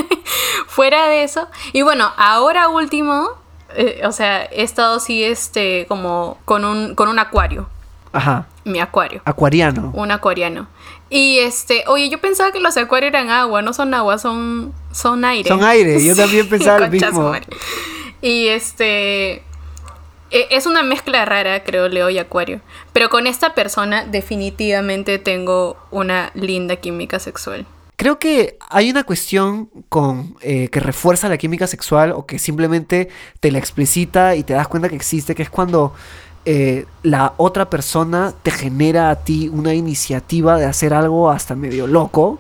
[0.69, 1.49] fuera de eso.
[1.73, 3.31] Y bueno, ahora último,
[3.75, 7.69] eh, o sea, he estado así, este, como con un, con un acuario.
[8.13, 8.47] Ajá.
[8.65, 9.23] Mi acuario.
[9.25, 9.91] Acuariano.
[9.95, 10.69] Un acuariano.
[11.09, 15.25] Y este, oye, yo pensaba que los acuarios eran agua, no son agua, son, son
[15.25, 15.49] aire.
[15.49, 17.33] Son aire, yo también pensaba lo mismo.
[18.21, 19.43] Y este,
[20.31, 22.61] e, es una mezcla rara, creo, Leo y Acuario.
[22.93, 27.67] Pero con esta persona definitivamente tengo una linda química sexual.
[27.97, 33.09] Creo que hay una cuestión con eh, que refuerza la química sexual o que simplemente
[33.41, 35.95] te la explicita y te das cuenta que existe, que es cuando
[36.49, 41.89] eh, la otra persona te genera a ti una iniciativa de hacer algo hasta medio
[41.89, 42.39] loco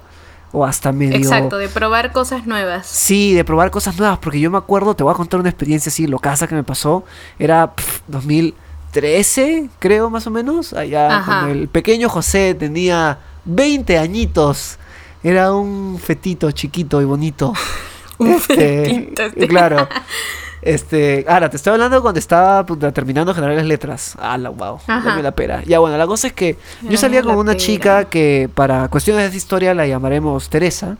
[0.52, 1.16] o hasta medio...
[1.16, 2.86] Exacto, de probar cosas nuevas.
[2.86, 5.90] Sí, de probar cosas nuevas, porque yo me acuerdo, te voy a contar una experiencia
[5.90, 7.04] así locaza que me pasó,
[7.36, 7.72] era
[8.06, 14.78] 2013, creo más o menos, allá cuando el pequeño José tenía 20 añitos,
[15.24, 17.52] era un fetito chiquito y bonito.
[18.18, 19.48] un este, fetito.
[19.48, 19.88] Claro.
[20.66, 24.16] Este, ahora, te estoy hablando cuando estaba terminando generar las letras.
[24.18, 25.62] Ah, la wow, dame la pera.
[25.64, 29.36] Ya bueno, la cosa es que yo salía con una chica que para cuestiones de
[29.36, 30.96] historia la llamaremos Teresa.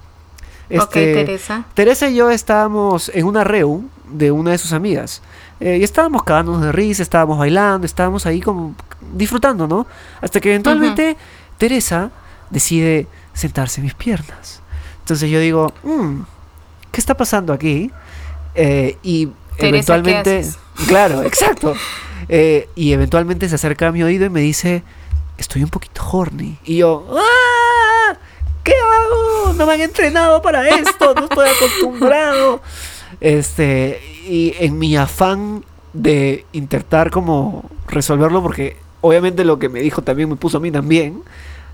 [0.69, 1.65] Este, Teresa.
[1.75, 5.21] Teresa y yo estábamos en una reu de una de sus amigas.
[5.59, 8.77] Eh, y estábamos cagándonos de risa, estábamos bailando, estábamos ahí como
[9.15, 9.85] disfrutando, ¿no?
[10.21, 11.17] Hasta que eventualmente
[11.59, 12.13] Teresa
[12.51, 14.63] decide sentarse en mis piernas.
[15.01, 16.21] Entonces yo digo, mm,
[16.93, 17.91] ¿qué está pasando aquí?
[18.55, 20.47] Eh, y eventualmente,
[20.87, 21.75] claro, exacto.
[22.29, 24.83] Eh, y eventualmente se acerca a mi oído y me dice,
[25.39, 26.59] estoy un poquito horny.
[26.65, 28.17] Y yo, ¡ah!
[28.65, 29.53] ¿Qué hago?
[29.53, 32.63] No me han entrenado para esto, no estoy acostumbrado.
[33.21, 40.03] Este, y en mi afán de intentar como resolverlo, porque obviamente lo que me dijo
[40.03, 41.23] también me puso a mí también,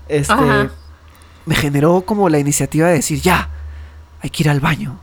[0.07, 0.69] este,
[1.45, 3.49] me generó como la iniciativa de decir, ya,
[4.21, 4.99] hay que ir al baño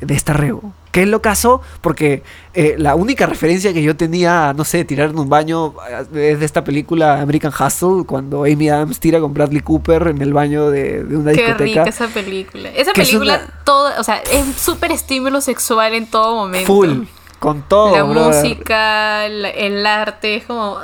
[0.00, 0.72] de esta reo.
[0.98, 1.62] ¿Qué es lo caso?
[1.80, 5.74] Porque eh, la única referencia que yo tenía, no sé, tirar en un baño
[6.12, 10.20] eh, es de esta película American Hustle, cuando Amy Adams tira con Bradley Cooper en
[10.20, 11.56] el baño de, una discoteca.
[11.56, 12.68] Qué rica esa película.
[12.70, 13.48] Esa película,
[13.96, 16.66] o sea, es súper estímulo sexual en todo momento.
[16.66, 17.04] Full.
[17.38, 17.94] Con todo.
[17.94, 20.78] La música, el, arte, es como.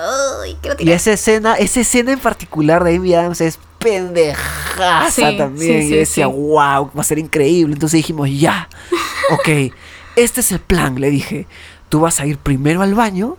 [0.79, 5.83] Y esa escena, esa escena en particular de Amy Adams es pendejaza también.
[5.83, 7.75] y decía, wow, va a ser increíble.
[7.75, 8.69] Entonces dijimos, ya,
[9.33, 9.75] ok,
[10.17, 11.47] este es el plan, le dije.
[11.89, 13.37] Tú vas a ir primero al baño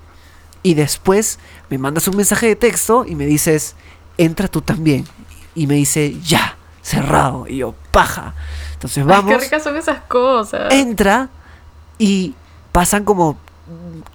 [0.64, 3.76] y después me mandas un mensaje de texto y me dices,
[4.18, 5.06] entra tú también.
[5.54, 7.48] Y me dice, ya, cerrado.
[7.48, 8.34] Y yo, paja.
[8.74, 9.32] Entonces vamos.
[9.32, 10.74] qué ricas son esas cosas.
[10.74, 11.30] Entra
[11.98, 12.36] y
[12.72, 13.38] pasan como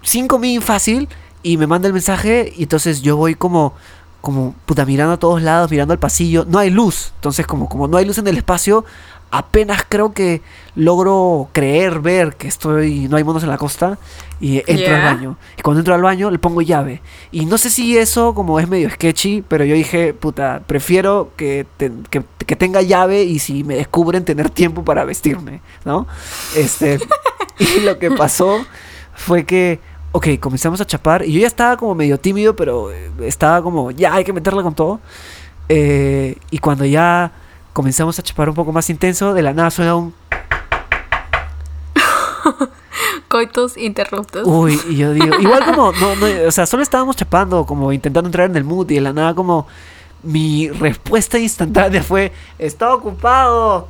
[0.03, 1.09] cinco min fácil
[1.43, 3.75] y me manda el mensaje y entonces yo voy como
[4.21, 7.89] como puta mirando a todos lados, mirando al pasillo, no hay luz, entonces como como
[7.89, 8.85] no hay luz en el espacio,
[9.31, 10.43] apenas creo que
[10.75, 13.99] logro creer ver que estoy no hay monos en la costa
[14.41, 15.37] y entro al baño.
[15.59, 17.03] Y cuando entro al baño le pongo llave.
[17.31, 21.67] Y no sé si eso como es medio sketchy, pero yo dije, puta, prefiero que,
[21.79, 26.07] que, que tenga llave y si me descubren tener tiempo para vestirme, ¿no?
[26.57, 26.99] Este
[27.61, 28.65] Y lo que pasó
[29.15, 29.81] fue que,
[30.13, 31.25] ok, comenzamos a chapar.
[31.27, 34.63] Y yo ya estaba como medio tímido, pero eh, estaba como, ya hay que meterla
[34.63, 35.01] con todo.
[35.69, 37.31] Eh, y cuando ya
[37.73, 40.15] comenzamos a chapar un poco más intenso, de la nada suena un.
[43.29, 44.43] Coitus interruptos.
[44.45, 48.29] Uy, y yo digo, igual como, no, no, o sea, solo estábamos chapando, como intentando
[48.29, 49.69] entrar en el mood, y de la nada, como
[50.23, 53.89] mi respuesta instantánea fue: Está ocupado.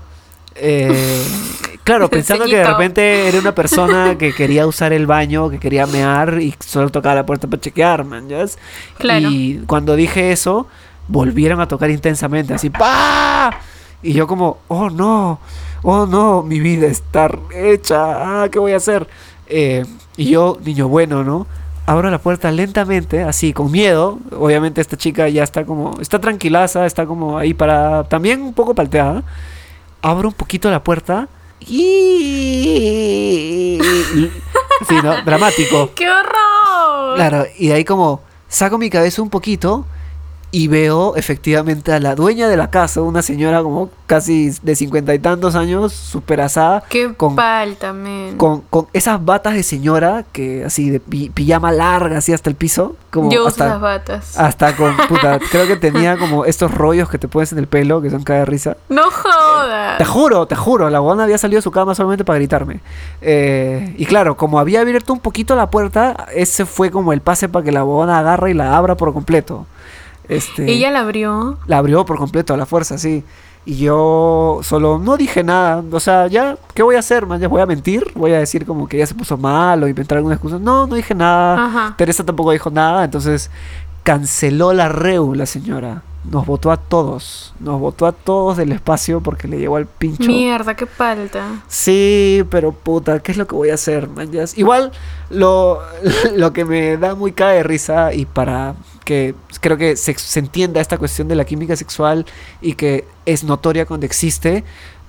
[0.55, 1.25] Eh,
[1.85, 5.87] claro, pensando que de repente era una persona que quería usar el baño, que quería
[5.87, 8.29] mear y solo tocaba la puerta para chequear, man,
[9.01, 10.67] Y cuando dije eso,
[11.11, 13.51] volvieron a tocar intensamente, así, ¡pa!
[14.03, 15.41] Y yo como, oh no,
[15.83, 19.09] oh no, mi vida está hecha, ah, ¿qué voy a hacer?
[19.47, 19.85] Eh,
[20.17, 21.47] y yo, niño bueno, ¿no?
[21.87, 24.21] Abro la puerta lentamente, así, con miedo.
[24.39, 28.75] Obviamente esta chica ya está como, está tranquilaza, está como ahí para, también un poco
[28.75, 29.25] palteada
[30.03, 31.29] abro un poquito la puerta
[31.61, 33.79] y...
[34.89, 35.23] Sí, ¿no?
[35.23, 35.91] Dramático.
[35.95, 37.15] ¡Qué horror!
[37.15, 39.85] Claro, y de ahí como saco mi cabeza un poquito
[40.53, 45.15] y veo efectivamente a la dueña de la casa, una señora como casi de cincuenta
[45.15, 46.83] y tantos años, súper asada.
[46.89, 48.37] Qué con, pal también.
[48.37, 52.97] Con, esas batas de señora, que así de pijama larga, así hasta el piso.
[53.11, 54.39] Como Yo hasta, uso esas batas.
[54.39, 58.03] Hasta con, puta, creo que tenía como estos rollos que te pones en el pelo,
[58.03, 58.77] que son cada risa.
[58.89, 59.99] No jodas.
[59.99, 62.81] te juro, te juro, la buena había salido de su cama solamente para gritarme.
[63.21, 67.49] Eh, y claro, como había abierto un poquito la puerta, ese fue como el pase
[67.49, 69.67] para que la buena agarre y la abra por completo.
[70.31, 71.59] Este, ¿Ella la abrió?
[71.67, 73.25] La abrió por completo, a la fuerza, sí.
[73.67, 75.83] Y yo solo no dije nada.
[75.91, 77.41] O sea, ya, ¿qué voy a hacer, man?
[77.41, 78.07] ¿Ya voy a mentir?
[78.15, 80.61] ¿Voy a decir como que ella se puso mal o inventar alguna excusa?
[80.61, 81.95] No, no dije nada.
[81.99, 83.05] Teresa tampoco dijo nada.
[83.05, 83.51] Entonces
[84.05, 86.03] canceló la reu la señora.
[86.25, 87.55] Nos votó a todos.
[87.61, 90.25] Nos votó a todos del espacio porque le llegó al pincho.
[90.25, 91.63] Mierda, qué falta.
[91.67, 94.09] Sí, pero puta, ¿qué es lo que voy a hacer?
[94.57, 94.93] Igual
[95.31, 95.81] lo,
[96.37, 100.81] lo que me da muy cae de risa y para que creo que se, entienda
[100.81, 102.27] esta cuestión de la química sexual
[102.61, 104.63] y que es notoria cuando existe.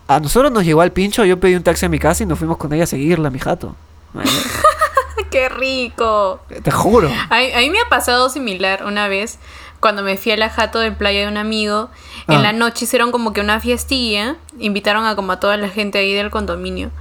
[0.08, 2.40] A nosotros nos llegó al pincho, yo pedí un taxi a mi casa y nos
[2.40, 3.76] fuimos con ella a seguirla, mi jato.
[5.32, 6.42] ¡Qué rico!
[6.64, 7.10] Te juro.
[7.30, 9.40] A, mí me ha pasado similar una vez
[9.82, 11.90] cuando me fui a la jato de playa de un amigo.
[12.30, 12.42] En ah.
[12.42, 14.38] la noche hicieron como que una fiestilla.
[14.60, 16.92] Invitaron a como a toda la gente ahí del condominio.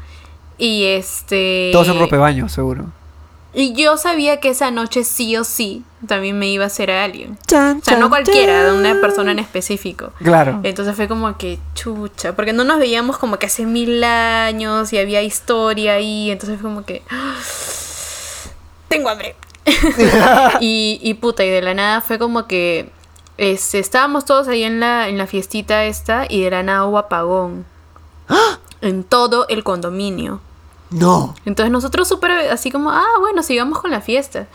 [0.59, 1.71] Y este.
[1.73, 2.87] Todos en ropebaño, seguro.
[3.53, 7.03] Y yo sabía que esa noche sí o sí también me iba a hacer a
[7.05, 7.37] alguien.
[7.47, 10.13] o sea, no cualquiera, de una persona en específico.
[10.23, 10.61] Claro.
[10.63, 14.99] Entonces fue como que chucha, porque no nos veíamos como que hace mil años y
[14.99, 17.03] había historia ahí, entonces fue como que...
[18.89, 19.35] Tengo hambre.
[20.61, 22.91] y, y puta, y de la nada fue como que...
[23.39, 26.99] Este, estábamos todos ahí en la, en la fiestita esta y de la nada hubo
[26.99, 27.65] apagón.
[28.29, 28.59] ¡Ah!
[28.83, 30.41] En todo el condominio.
[30.91, 31.35] No.
[31.45, 34.47] Entonces nosotros súper así como, ah, bueno, sigamos con la fiesta.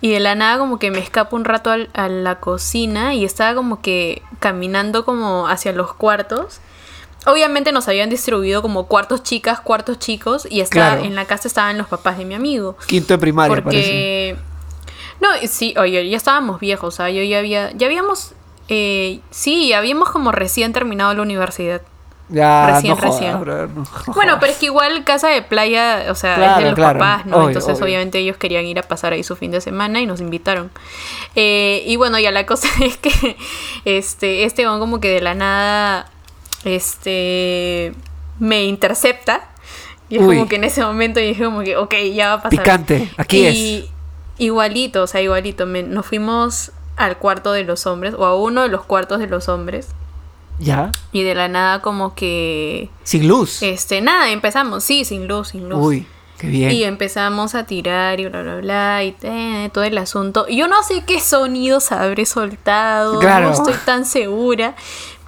[0.00, 3.54] Y de la nada como que me escapo un rato a la cocina y estaba
[3.54, 6.60] como que caminando como hacia los cuartos.
[7.26, 11.78] Obviamente nos habían distribuido como cuartos chicas, cuartos chicos y estaba, en la casa estaban
[11.78, 12.76] los papás de mi amigo.
[12.86, 14.36] Quinto de primaria, porque...
[15.22, 18.32] No, sí, oye, ya estábamos viejos, o sea, yo ya había, ya habíamos,
[18.68, 21.80] eh, sí, habíamos como recién terminado la universidad.
[22.28, 23.36] Ya, recién, recién.
[24.14, 27.46] bueno, pero es que igual casa de playa, o sea, es de los papás, ¿no?
[27.46, 30.70] Entonces, obviamente, ellos querían ir a pasar ahí su fin de semana y nos invitaron.
[31.36, 33.36] Eh, y bueno, ya la cosa es que
[33.84, 36.10] este, este como que de la nada,
[36.64, 37.92] este
[38.40, 39.48] me intercepta.
[40.08, 42.58] Y es como que en ese momento dije como que, ok, ya va a pasar.
[42.58, 43.91] Picante, aquí y,
[44.42, 45.66] Igualito, o sea, igualito.
[45.66, 49.48] nos fuimos al cuarto de los hombres, o a uno de los cuartos de los
[49.48, 49.88] hombres.
[50.58, 50.90] ¿Ya?
[51.12, 52.90] Y de la nada como que...
[53.04, 53.62] Sin luz.
[53.62, 55.78] Este, nada, empezamos, sí, sin luz, sin luz.
[55.80, 56.06] Uy.
[56.38, 56.72] Qué bien.
[56.72, 59.12] Y empezamos a tirar y bla, bla, bla, y
[59.72, 60.48] todo el asunto.
[60.48, 63.46] Yo no sé qué sonidos habré soltado, claro.
[63.46, 64.74] no estoy tan segura,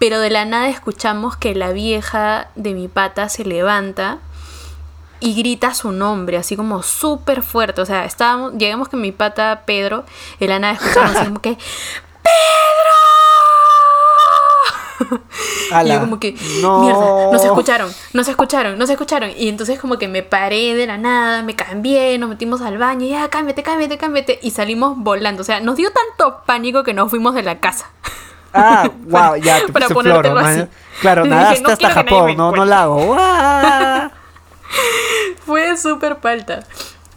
[0.00, 4.18] pero de la nada escuchamos que la vieja de mi pata se levanta
[5.20, 7.80] y grita su nombre, así como súper fuerte.
[7.80, 10.04] O sea, estábamos, llegamos que mi pata Pedro,
[10.40, 11.56] de la nada escuchamos así como que
[12.22, 12.94] ¡Pedro!
[15.84, 16.80] y yo como que, no.
[16.80, 19.30] mierda, nos escucharon, nos escucharon, nos escucharon.
[19.36, 23.06] Y entonces como que me paré de la nada, me cambié, nos metimos al baño,
[23.06, 24.38] ya, cámbiate, cámbiate, cámbiate.
[24.42, 25.42] Y salimos volando.
[25.42, 27.90] O sea, nos dio tanto pánico que nos fuimos de la casa.
[28.54, 30.64] Ah, wow, ya, te para floro, así.
[31.00, 33.16] Claro, nada, hasta Japón, no, no lago.
[35.46, 36.64] Fue súper falta.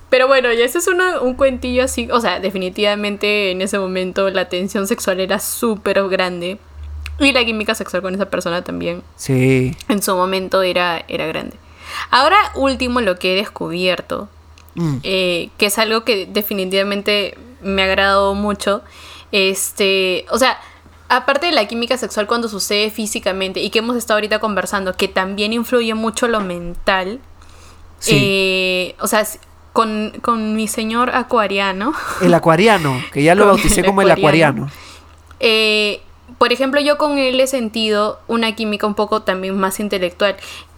[0.10, 2.08] Pero bueno, ya ese es un cuentillo así.
[2.12, 6.60] O sea, definitivamente en ese momento la tensión sexual era súper grande.
[7.20, 9.04] Y la química sexual con esa persona también.
[9.16, 9.76] Sí.
[9.90, 11.58] En su momento era, era grande.
[12.12, 14.30] Ahora, último, lo que he descubierto,
[14.76, 14.98] mm.
[15.04, 18.82] eh, que es algo que definitivamente me ha agradado mucho.
[19.32, 20.60] Este, o sea,
[21.10, 25.08] aparte de la química sexual cuando sucede físicamente y que hemos estado ahorita conversando, que
[25.08, 27.20] también influye mucho lo mental.
[28.00, 28.20] Sí.
[28.22, 29.26] Eh, o sea,
[29.74, 31.94] con, con, mi señor acuariano.
[32.22, 34.70] El acuariano, que ya lo bauticé como el acuariano.
[35.40, 36.02] Eh,
[36.38, 40.36] por ejemplo, yo con él he sentido una química un poco también más intelectual.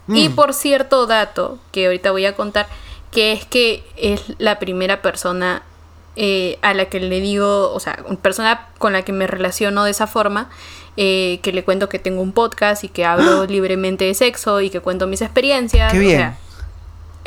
[0.08, 0.36] Y mm.
[0.36, 2.68] por cierto dato que ahorita voy a contar,
[3.12, 5.64] que es que es la primera persona
[6.16, 9.92] eh, a la que le digo, o sea, persona con la que me relaciono de
[9.92, 10.50] esa forma,
[10.98, 14.70] eh, que le cuento que tengo un podcast y que hablo libremente de sexo y
[14.70, 15.94] que cuento mis experiencias.
[15.94, 16.36] Qué bien.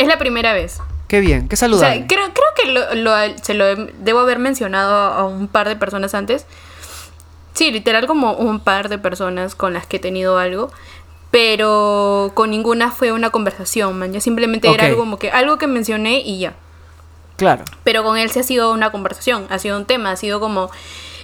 [0.03, 0.81] Es la primera vez.
[1.09, 2.07] Qué bien, qué saludable.
[2.09, 6.47] creo, creo que se lo debo haber mencionado a un par de personas antes,
[7.55, 10.71] Sí, literal como un par de personas con las que he tenido algo,
[11.31, 14.13] pero con ninguna fue una conversación, man.
[14.13, 16.55] Ya simplemente era algo como que algo que mencioné y ya.
[17.37, 17.65] Claro.
[17.85, 20.71] Pero con él sí ha sido una conversación, ha sido un tema, ha sido como...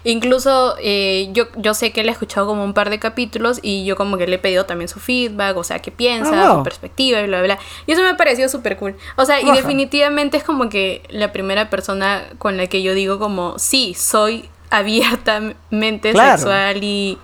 [0.05, 3.85] Incluso eh, yo, yo sé que él ha escuchado como un par de capítulos y
[3.85, 7.21] yo como que le he pedido también su feedback, o sea, qué piensa, su perspectiva
[7.21, 7.59] y bla, bla, bla.
[7.87, 8.97] Y eso me ha parecido súper cool.
[9.17, 13.19] O sea, y definitivamente es como que la primera persona con la que yo digo
[13.19, 17.19] como, sí, soy abiertamente sexual y,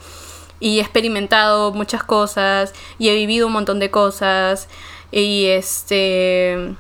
[0.61, 4.69] y he experimentado muchas cosas y he vivido un montón de cosas
[5.13, 6.75] y este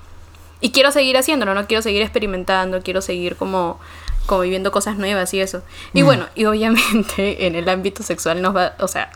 [0.60, 3.78] y quiero seguir haciéndolo, no quiero seguir experimentando, quiero seguir como
[4.26, 5.62] como viviendo cosas nuevas y eso.
[5.92, 6.06] Y mm.
[6.06, 9.10] bueno, y obviamente en el ámbito sexual nos va, o sea,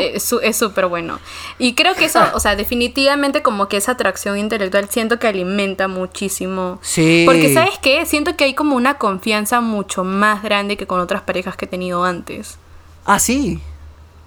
[0.00, 1.20] es súper bueno.
[1.58, 5.88] Y creo que eso, o sea, definitivamente como que esa atracción intelectual siento que alimenta
[5.88, 6.78] muchísimo.
[6.82, 7.22] Sí.
[7.26, 8.04] Porque, ¿sabes qué?
[8.06, 11.68] Siento que hay como una confianza mucho más grande que con otras parejas que he
[11.68, 12.58] tenido antes.
[13.04, 13.60] Ah, sí.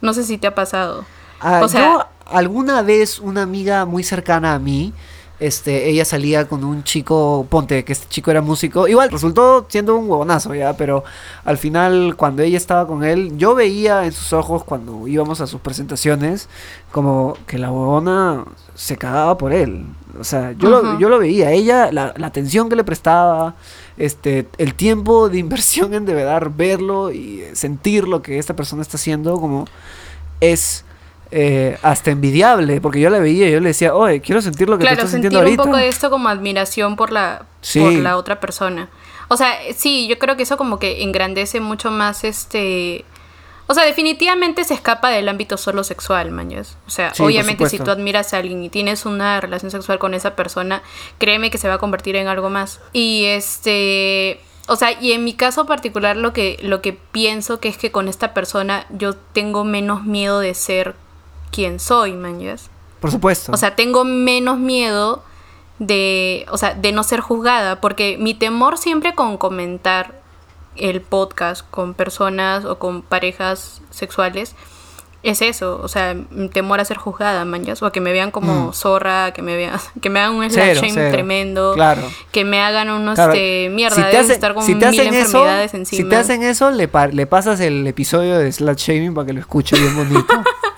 [0.01, 1.05] No sé si te ha pasado.
[1.39, 4.93] Ah, o sea, yo alguna vez una amiga muy cercana a mí
[5.39, 9.95] este, ella salía con un chico, ponte que este chico era músico, igual resultó siendo
[9.95, 11.03] un huevonazo ya, pero
[11.45, 15.47] al final cuando ella estaba con él, yo veía en sus ojos cuando íbamos a
[15.47, 16.49] sus presentaciones
[16.91, 19.85] como que la huevona se cagaba por él,
[20.19, 23.55] o sea, yo, lo, yo lo veía, ella, la, la atención que le prestaba,
[23.97, 28.81] este, el tiempo de inversión en de verdad verlo y sentir lo que esta persona
[28.81, 29.65] está haciendo, como
[30.39, 30.83] es
[31.31, 34.77] eh, hasta envidiable, porque yo la veía y yo le decía, oye, quiero sentir lo
[34.77, 35.61] que claro, tú sintiendo ahorita.
[35.61, 38.89] un poco de esto como admiración por la, por la otra persona.
[39.27, 43.03] O sea, sí, yo creo que eso como que engrandece mucho más este...
[43.69, 46.77] O sea, definitivamente se escapa del ámbito solo sexual, mañas.
[46.87, 50.37] O sea, obviamente si tú admiras a alguien y tienes una relación sexual con esa
[50.37, 50.81] persona,
[51.17, 52.79] créeme que se va a convertir en algo más.
[52.93, 54.39] Y este...
[54.69, 57.91] O sea, y en mi caso particular lo que, lo que pienso que es que
[57.91, 60.95] con esta persona yo tengo menos miedo de ser
[61.51, 62.39] quién soy, man,
[62.99, 63.51] Por supuesto.
[63.51, 65.23] O sea, tengo menos miedo
[65.79, 70.21] de, o sea, de no ser juzgada, porque mi temor siempre con comentar
[70.75, 74.55] el podcast con personas o con parejas sexuales
[75.23, 76.15] es eso, o sea,
[76.53, 78.73] temor a ser juzgada, manjas, o a que me vean como mm.
[78.73, 82.03] zorra, que me vean, que me hagan un slash tremendo, claro.
[82.31, 86.03] que me hagan unos este, mierda, si estar con mil enfermedades encima.
[86.03, 89.39] Si te hacen eso, le, le pasas el episodio de Slash Shaming para que lo
[89.39, 90.33] escuche bien bonito.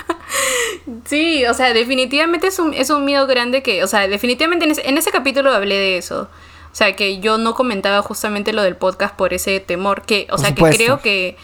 [1.06, 4.98] Sí, o sea, definitivamente es un, es un miedo grande que, o sea, definitivamente en
[4.98, 6.30] ese, capítulo hablé de eso.
[6.72, 10.38] O sea, que yo no comentaba justamente lo del podcast por ese temor, que, o
[10.38, 11.36] sea, que creo que,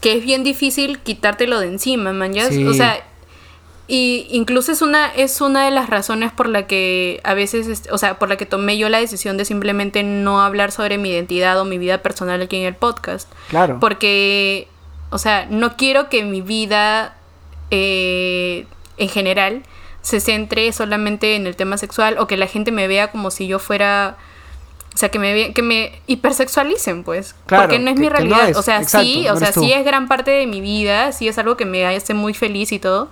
[0.00, 2.32] que es bien difícil quitártelo de encima, man.
[2.68, 3.02] O sea,
[3.92, 7.98] Y incluso es una, es una de las razones por la que a veces, o
[7.98, 11.58] sea, por la que tomé yo la decisión de simplemente no hablar sobre mi identidad
[11.58, 13.28] o mi vida personal aquí en el podcast.
[13.48, 13.78] Claro.
[13.80, 14.68] Porque,
[15.10, 17.16] o sea, no quiero que mi vida
[17.70, 18.66] eh,
[18.96, 19.62] en general
[20.02, 23.46] se centre solamente en el tema sexual o que la gente me vea como si
[23.46, 24.16] yo fuera
[24.94, 27.34] o sea, que me, que me hipersexualicen, pues.
[27.46, 28.56] porque no es mi realidad.
[28.56, 31.56] o sea, sí, o sea, sí es gran parte de mi vida, sí es algo
[31.56, 33.08] que me hace muy feliz y todo,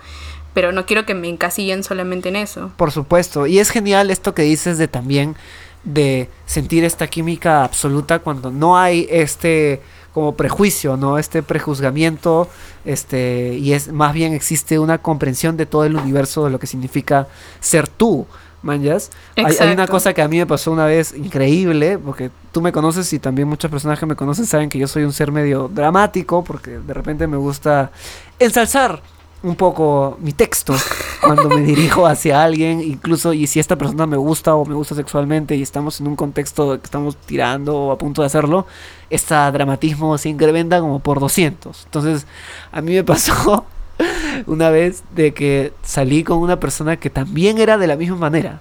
[0.54, 2.72] pero no quiero que me encasillen solamente en eso.
[2.76, 3.46] Por supuesto.
[3.46, 5.36] Y es genial esto que dices de también
[5.84, 9.80] de sentir esta química absoluta cuando no hay este
[10.12, 11.18] como prejuicio, ¿no?
[11.18, 12.48] Este prejuzgamiento,
[12.84, 16.66] este, y es más bien existe una comprensión de todo el universo de lo que
[16.66, 17.28] significa
[17.60, 18.26] ser tú.
[18.60, 19.12] ¿Manjas?
[19.36, 22.72] Hay, hay, una cosa que a mí me pasó una vez increíble, porque tú me
[22.72, 25.70] conoces y también muchas personas que me conocen saben que yo soy un ser medio
[25.72, 27.92] dramático, porque de repente me gusta
[28.40, 29.00] ensalzar
[29.42, 30.74] un poco mi texto
[31.20, 34.94] cuando me dirijo hacia alguien, incluso y si esta persona me gusta o me gusta
[34.94, 38.66] sexualmente y estamos en un contexto que estamos tirando o a punto de hacerlo,
[39.10, 41.84] este dramatismo se incrementa como por 200.
[41.84, 42.26] Entonces,
[42.72, 43.64] a mí me pasó
[44.46, 48.60] una vez de que salí con una persona que también era de la misma manera.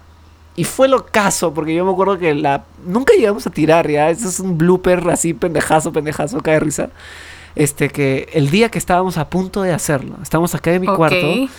[0.55, 4.09] Y fue lo caso, porque yo me acuerdo que la nunca llegamos a tirar, ya.
[4.09, 6.89] Eso es un blooper así, pendejazo, pendejazo, cae risa.
[7.57, 11.49] Este, que el día que estábamos a punto de hacerlo, estábamos acá en mi cuarto,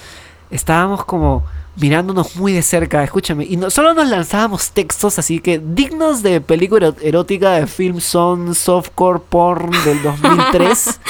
[0.49, 1.45] estábamos como
[1.75, 6.41] mirándonos muy de cerca, escúchame, y no, solo nos lanzábamos textos así que dignos de
[6.41, 11.01] película erótica de film son softcore porn del 2003.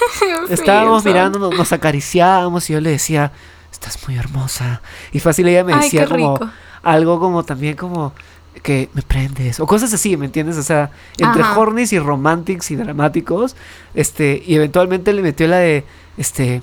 [0.48, 3.32] estábamos mirándonos, nos acariciábamos y yo le decía,
[3.70, 4.80] estás muy hermosa.
[5.12, 6.38] Y fácil ella me decía como
[6.82, 8.14] algo como también como
[8.62, 10.56] que me prendes o cosas así, ¿me entiendes?
[10.56, 13.56] O sea, entre hornies y romantics y dramáticos,
[13.94, 15.84] este, y eventualmente le metió la de,
[16.16, 16.62] este,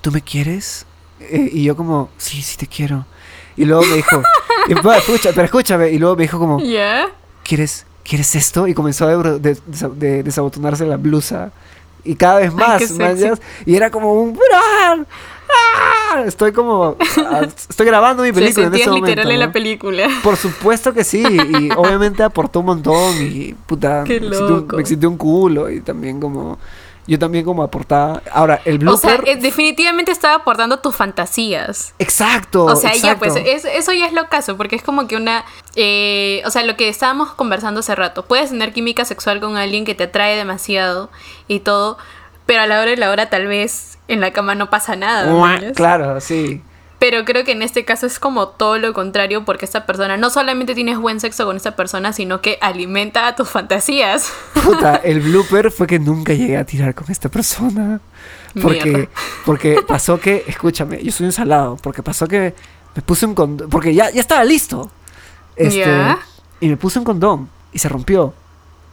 [0.00, 0.86] ¿tú me quieres?
[1.20, 3.06] Eh, y yo como, sí, sí te quiero.
[3.56, 4.22] Y luego me dijo,
[4.96, 6.58] escucha, pero escúchame, y luego me dijo como,
[7.42, 8.66] ¿quieres, ¿quieres esto?
[8.66, 11.52] Y comenzó a de, desabotonarse la blusa.
[12.04, 12.82] Y cada vez más,
[13.64, 14.38] y era como un...
[14.52, 14.96] ¡Ah!
[16.26, 16.96] Estoy como.
[17.26, 19.06] Ah, estoy grabando mi película en ese momento.
[19.06, 20.08] literal en la película.
[20.22, 21.22] Por supuesto que sí.
[21.22, 23.16] Y obviamente aportó un montón.
[23.20, 24.04] Y puta.
[24.04, 25.70] me, Existió un, culo.
[25.70, 26.58] Y también como.
[27.06, 28.22] Yo también como aportaba.
[28.32, 29.20] Ahora, el blooper...
[29.20, 31.92] O sea, definitivamente estaba aportando tus fantasías.
[31.98, 32.64] Exacto.
[32.64, 35.44] O sea, ya pues, eso ya es lo caso, porque es como que una...
[35.76, 38.24] Eh, o sea, lo que estábamos conversando hace rato.
[38.24, 41.10] Puedes tener química sexual con alguien que te atrae demasiado
[41.46, 41.98] y todo,
[42.46, 45.72] pero a la hora de la hora tal vez en la cama no pasa nada.
[45.74, 46.62] Claro, sí.
[46.98, 50.30] Pero creo que en este caso es como todo lo contrario porque esta persona no
[50.30, 54.32] solamente tienes buen sexo con esta persona, sino que alimenta a tus fantasías.
[54.54, 58.00] Puta, el blooper fue que nunca llegué a tirar con esta persona.
[58.60, 59.08] Porque,
[59.44, 62.54] porque pasó que, escúchame, yo soy un salado, porque pasó que
[62.94, 64.90] me puse un condón, porque ya, ya estaba listo.
[65.56, 65.84] Este,
[66.60, 68.32] Y me puse un condón y se rompió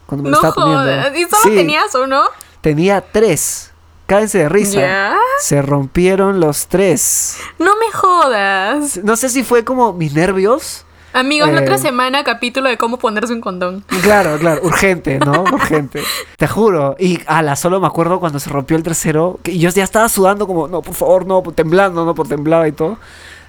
[0.06, 1.18] cuando me lo estaba poniendo.
[1.18, 2.24] ¿Y solo tenías uno?
[2.62, 3.72] Tenía tres.
[4.05, 5.16] Cádense de risa.
[5.39, 7.38] Se rompieron los tres.
[7.57, 8.99] No me jodas.
[9.03, 10.86] No sé si fue como mis nervios.
[11.14, 13.84] Amigos, la otra eh, semana capítulo de cómo ponerse un condón.
[14.01, 15.43] Claro, claro, urgente, ¿no?
[15.43, 16.03] Urgente.
[16.38, 16.95] Te juro.
[16.99, 20.47] Y ala, solo me acuerdo cuando se rompió el tercero, que yo ya estaba sudando
[20.47, 22.97] como, no, por favor, no, temblando, no, por temblaba y todo.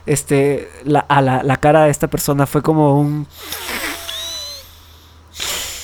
[0.07, 3.29] Este, la, a la, la cara de esta persona fue como un...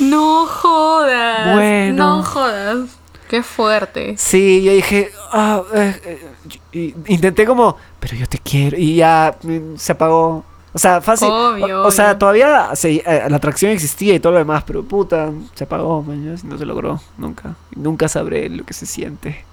[0.01, 1.55] No jodas.
[1.55, 2.17] Bueno.
[2.17, 2.99] No jodas.
[3.29, 4.15] Qué fuerte.
[4.17, 6.27] Sí, yo dije, ah, eh,
[6.73, 8.77] eh, intenté como, pero yo te quiero.
[8.79, 10.45] Y ya mm, se apagó.
[10.73, 11.29] O sea, fácil.
[11.29, 16.05] o, sea, todavía eh, la atracción existía y todo lo demás, pero puta, se apagó,
[16.07, 17.55] no se logró, nunca.
[17.75, 19.45] Nunca sabré lo que se siente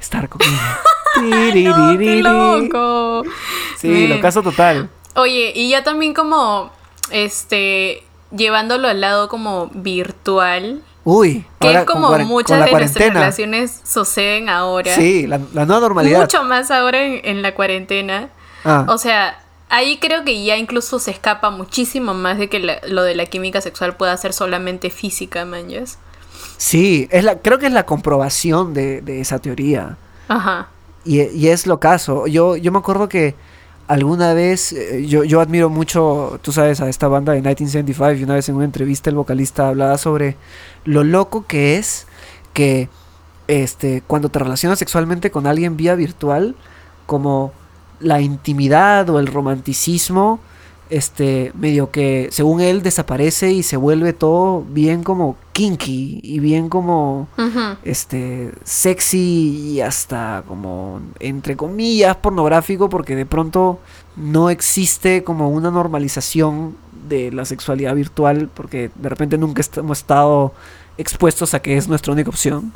[0.00, 0.78] estar con ella.
[1.98, 3.24] qué loco.
[3.76, 4.88] Sí, lo caso total.
[5.14, 6.70] Oye, y ya también como,
[7.10, 14.48] este, llevándolo al lado como virtual, Uy, que es como muchas de nuestras relaciones suceden
[14.48, 14.94] ahora.
[14.94, 16.20] Sí, la, nueva normalidad.
[16.20, 18.28] Mucho más ahora en, la cuarentena.
[18.64, 18.84] Ah.
[18.88, 19.40] O sea,
[19.70, 23.60] ahí creo que ya incluso se escapa muchísimo más de que lo de la química
[23.60, 25.98] sexual pueda ser solamente física, manches.
[26.58, 29.96] Sí, es la, creo que es la comprobación de, esa teoría.
[30.28, 30.68] Ajá.
[31.04, 32.26] Y, y, es lo caso.
[32.26, 33.34] Yo, yo me acuerdo que
[33.90, 38.22] alguna vez, eh, yo, yo admiro mucho, tú sabes, a esta banda de 1975 y
[38.22, 40.36] una vez en una entrevista el vocalista hablaba sobre
[40.84, 42.06] lo loco que es
[42.52, 42.88] que
[43.48, 46.54] este, cuando te relacionas sexualmente con alguien vía virtual,
[47.06, 47.52] como
[47.98, 50.38] la intimidad o el romanticismo
[50.90, 56.68] este, medio que, según él, desaparece y se vuelve todo bien como kinky y bien
[56.68, 57.28] como,
[57.84, 63.78] este, sexy y hasta como, entre comillas, pornográfico, porque de pronto
[64.16, 66.76] no existe como una normalización
[67.08, 70.52] de la sexualidad virtual, porque de repente nunca hemos estado
[70.98, 72.72] expuestos a que es nuestra única opción.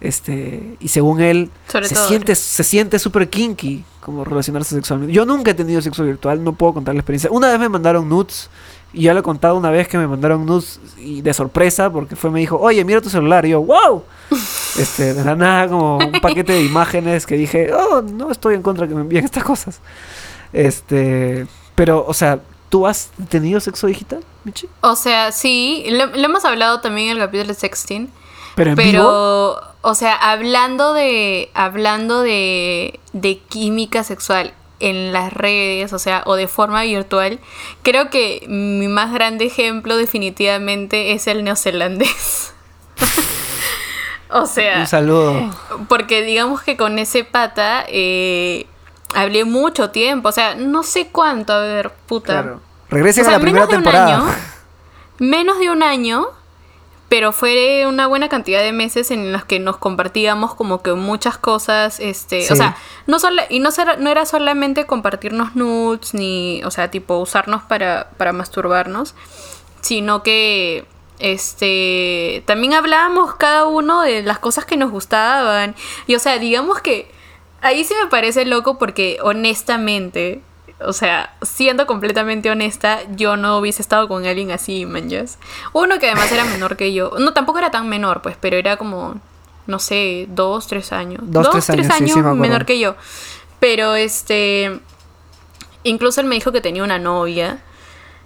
[0.00, 5.12] Este, y según él, se, siente, se siente súper kinky como relacionarse sexualmente.
[5.12, 7.30] Yo nunca he tenido sexo virtual, no puedo contar la experiencia.
[7.30, 8.50] Una vez me mandaron nudes,
[8.92, 12.16] y ya lo he contado una vez que me mandaron nudes y de sorpresa, porque
[12.16, 13.44] fue, me dijo, oye, mira tu celular.
[13.46, 14.04] Y yo, wow.
[14.78, 18.62] Este, de la nada, como un paquete de imágenes que dije, oh, no estoy en
[18.62, 19.80] contra que me envíen estas cosas.
[20.52, 24.68] Este, pero, o sea, ¿tú has tenido sexo digital, Michi?
[24.82, 28.10] O sea, sí, lo, hemos hablado también en el capítulo de sexting.
[28.54, 31.48] Pero en Pero, o sea, hablando de.
[31.54, 32.98] Hablando de.
[33.12, 37.38] de química sexual en las redes, o sea, o de forma virtual,
[37.82, 42.52] creo que mi más grande ejemplo definitivamente es el neozelandés.
[44.30, 44.80] o sea.
[44.80, 45.56] Un saludo.
[45.88, 47.84] Porque digamos que con ese pata.
[47.86, 48.66] Eh,
[49.14, 52.42] hablé mucho tiempo, o sea, no sé cuánto, a ver, puta.
[52.42, 52.60] Claro.
[52.90, 54.36] Regresen a la primera temporada.
[55.20, 56.26] menos de un año
[57.08, 61.38] pero fue una buena cantidad de meses en los que nos compartíamos como que muchas
[61.38, 62.76] cosas, este, o sea,
[63.06, 68.10] no solo, y no, no era solamente compartirnos nudes, ni, o sea, tipo usarnos para,
[68.16, 69.14] para masturbarnos,
[69.82, 70.84] sino que,
[71.20, 75.76] este, también hablábamos cada uno de las cosas que nos gustaban,
[76.08, 77.10] y o sea, digamos que
[77.62, 80.42] ahí sí me parece loco porque honestamente,
[80.80, 85.38] o sea, siendo completamente honesta, yo no hubiese estado con alguien así, manjas.
[85.72, 87.12] Uno que además era menor que yo.
[87.18, 89.18] No, tampoco era tan menor, pues, pero era como,
[89.66, 91.20] no sé, dos, tres años.
[91.24, 92.94] Dos, tres, años, menor que yo.
[93.58, 94.80] Pero este.
[95.82, 97.58] Incluso él me dijo que tenía una novia.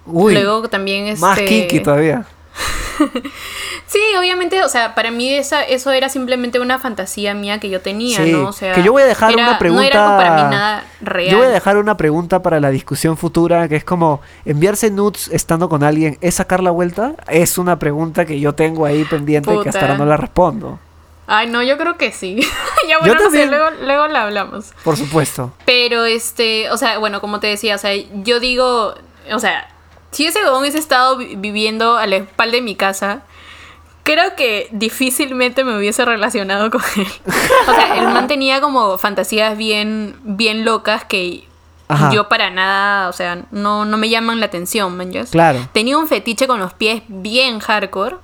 [0.05, 1.21] Uy, Luego también este.
[1.21, 2.25] Más kinky todavía.
[3.87, 7.81] sí, obviamente, o sea, para mí esa, eso era simplemente una fantasía mía que yo
[7.81, 8.49] tenía, ¿no?
[8.49, 9.81] O sea, que yo voy a dejar una pregunta.
[9.81, 11.31] No era para mí nada real.
[11.31, 15.29] Yo voy a dejar una pregunta para la discusión futura, que es como, ¿enviarse nudes
[15.31, 17.15] estando con alguien es sacar la vuelta?
[17.27, 20.79] Es una pregunta que yo tengo ahí pendiente y que hasta ahora no la respondo.
[21.27, 22.41] Ay, no, yo creo que sí.
[22.89, 24.73] ya bueno, no sé, luego, luego la hablamos.
[24.83, 25.53] Por supuesto.
[25.65, 27.91] Pero este, o sea, bueno, como te decía, o sea,
[28.23, 28.95] yo digo,
[29.31, 29.69] o sea,
[30.11, 33.23] si ese huevón hubiese estado viviendo a la espalda de mi casa,
[34.03, 37.07] creo que difícilmente me hubiese relacionado con él.
[37.67, 41.45] O sea, él mantenía como fantasías bien, bien locas que
[42.11, 45.11] yo para nada, o sea, no, no me llaman la atención, man.
[45.29, 45.67] Claro.
[45.73, 48.15] Tenía un fetiche con los pies bien hardcore.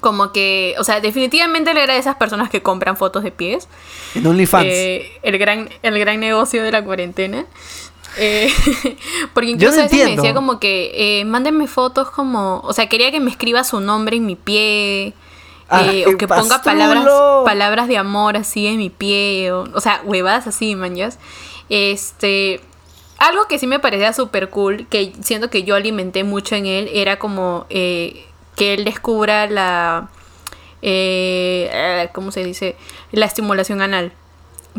[0.00, 3.68] Como que, o sea, definitivamente él era de esas personas que compran fotos de pies.
[4.14, 4.66] En OnlyFans.
[4.68, 7.46] Eh, el, gran, el gran negocio de la cuarentena.
[8.16, 8.52] Eh,
[9.34, 13.10] porque incluso a veces me decía como que, eh, mándenme fotos como, o sea, quería
[13.10, 15.14] que me escriba su nombre en mi pie.
[15.70, 17.06] Eh, o que ponga palabras,
[17.44, 19.52] palabras de amor así en mi pie.
[19.52, 21.18] O, o sea, huevadas así, manjas.
[21.68, 22.60] Este.
[23.18, 26.88] Algo que sí me parecía súper cool, que siento que yo alimenté mucho en él,
[26.92, 28.24] era como que
[28.58, 30.08] él descubra la.
[32.12, 32.76] ¿Cómo se dice?
[33.10, 34.12] La estimulación anal.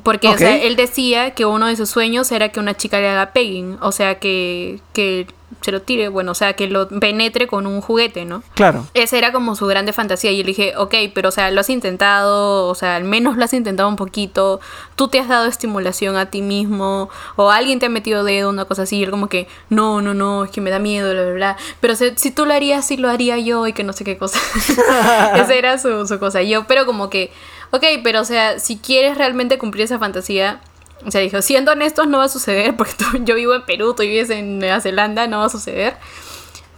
[0.04, 3.10] Porque, o sea, él decía que uno de sus sueños era que una chica le
[3.10, 5.28] haga pegging, o sea, que, que
[5.62, 8.44] se lo tire, bueno, o sea, que lo penetre con un juguete, ¿no?
[8.54, 8.86] Claro.
[8.94, 10.32] Esa era como su grande fantasía.
[10.32, 13.36] Y yo le dije, ok, pero, o sea, lo has intentado, o sea, al menos
[13.36, 14.62] lo has intentado un poquito,
[14.96, 18.66] tú te has dado estimulación a ti mismo, o alguien te ha metido dedo, una
[18.66, 21.24] cosa así, y él como que, no, no, no, es que me da miedo, bla,
[21.24, 21.58] bla, bla.
[21.82, 24.40] Pero si, tú lo harías, sí lo haría yo, y que no sé qué cosa.
[25.36, 26.42] Esa era su, su cosa.
[26.42, 27.32] Yo, pero como que
[27.72, 30.62] ok, pero o sea, si quieres realmente cumplir esa fantasía,
[31.06, 34.04] o sea, dijo, siendo honestos no va a suceder, porque yo vivo en Perú, tú
[34.04, 35.98] vives en Nueva Zelanda, no va a suceder.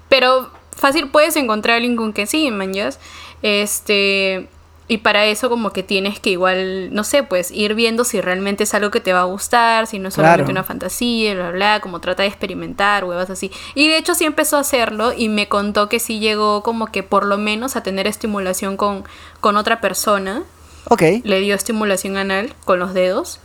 [0.10, 3.00] Pero fácil puedes encontrar a alguien con que sí, manjas.
[3.42, 4.50] Este,
[4.92, 8.66] y para eso como que tienes que igual, no sé, pues ir viendo si realmente
[8.66, 11.80] es algo que te va a gustar, si no es solamente una fantasía, bla, bla,
[11.80, 13.52] como trata de experimentar, huevas así.
[13.74, 17.04] Y de hecho sí empezó a hacerlo y me contó que sí llegó como que
[17.04, 19.06] por lo menos a tener estimulación con,
[19.40, 20.44] con otra persona.
[20.86, 21.04] Ok.
[21.24, 23.40] Le dio estimulación anal con los dedos.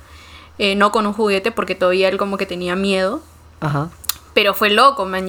[0.58, 3.22] Eh, no con un juguete porque todavía él como que tenía miedo.
[3.60, 3.90] Ajá.
[4.32, 5.28] Pero fue loco, man,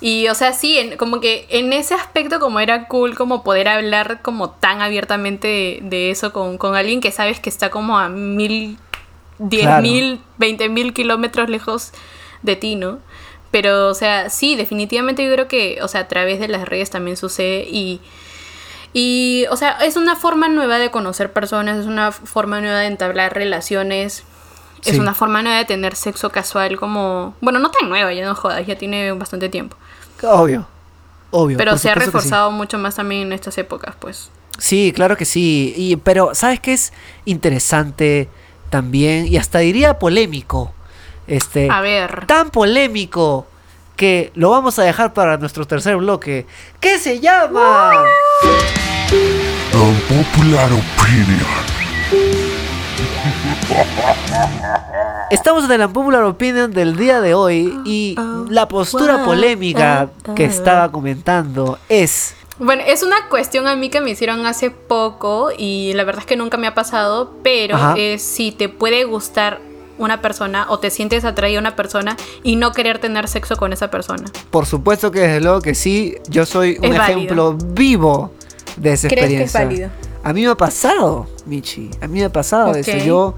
[0.00, 4.20] Y, o sea, sí, como que en ese aspecto como era cool como poder hablar
[4.22, 8.78] como tan abiertamente de, eso con, alguien que sabes que está como a mil,
[9.38, 11.92] diez mil, veinte mil kilómetros lejos
[12.42, 12.98] de ti, ¿no?
[13.50, 16.90] Pero, o sea, sí, definitivamente yo creo que, o sea, a través de las redes
[16.90, 18.00] también sucede y
[18.96, 22.86] y, o sea, es una forma nueva de conocer personas, es una forma nueva de
[22.86, 24.22] entablar relaciones.
[24.84, 27.34] es una forma nueva de tener sexo casual como...
[27.40, 29.76] Bueno, no tan nueva, ya no jodas, ya tiene bastante tiempo.
[30.22, 30.68] Obvio,
[31.32, 31.58] obvio.
[31.58, 34.30] Pero se ha reforzado mucho más también en estas épocas, pues.
[34.58, 35.74] Sí, claro que sí.
[35.76, 36.92] Y, pero, ¿sabes qué es
[37.24, 38.28] interesante
[38.70, 39.26] también?
[39.26, 40.72] Y hasta diría polémico.
[41.26, 42.26] Este, a ver.
[42.26, 43.48] Tan polémico
[43.96, 46.46] que lo vamos a dejar para nuestro tercer bloque.
[46.80, 48.04] ¿Qué se llama?
[49.72, 51.74] Popular Opinion.
[55.30, 58.16] Estamos en la Popular Opinion del día de hoy y
[58.48, 62.34] la postura polémica que estaba comentando es...
[62.58, 66.26] Bueno, es una cuestión a mí que me hicieron hace poco y la verdad es
[66.26, 69.60] que nunca me ha pasado, pero es si te puede gustar
[69.98, 73.72] una persona o te sientes atraído a una persona y no querer tener sexo con
[73.72, 74.24] esa persona.
[74.50, 78.32] Por supuesto que desde luego que sí, yo soy un ejemplo vivo
[78.76, 79.38] de esa experiencia.
[79.38, 79.90] Que es válido?
[80.22, 82.96] A mí me ha pasado, Michi, a mí me ha pasado eso.
[82.96, 83.34] Yo,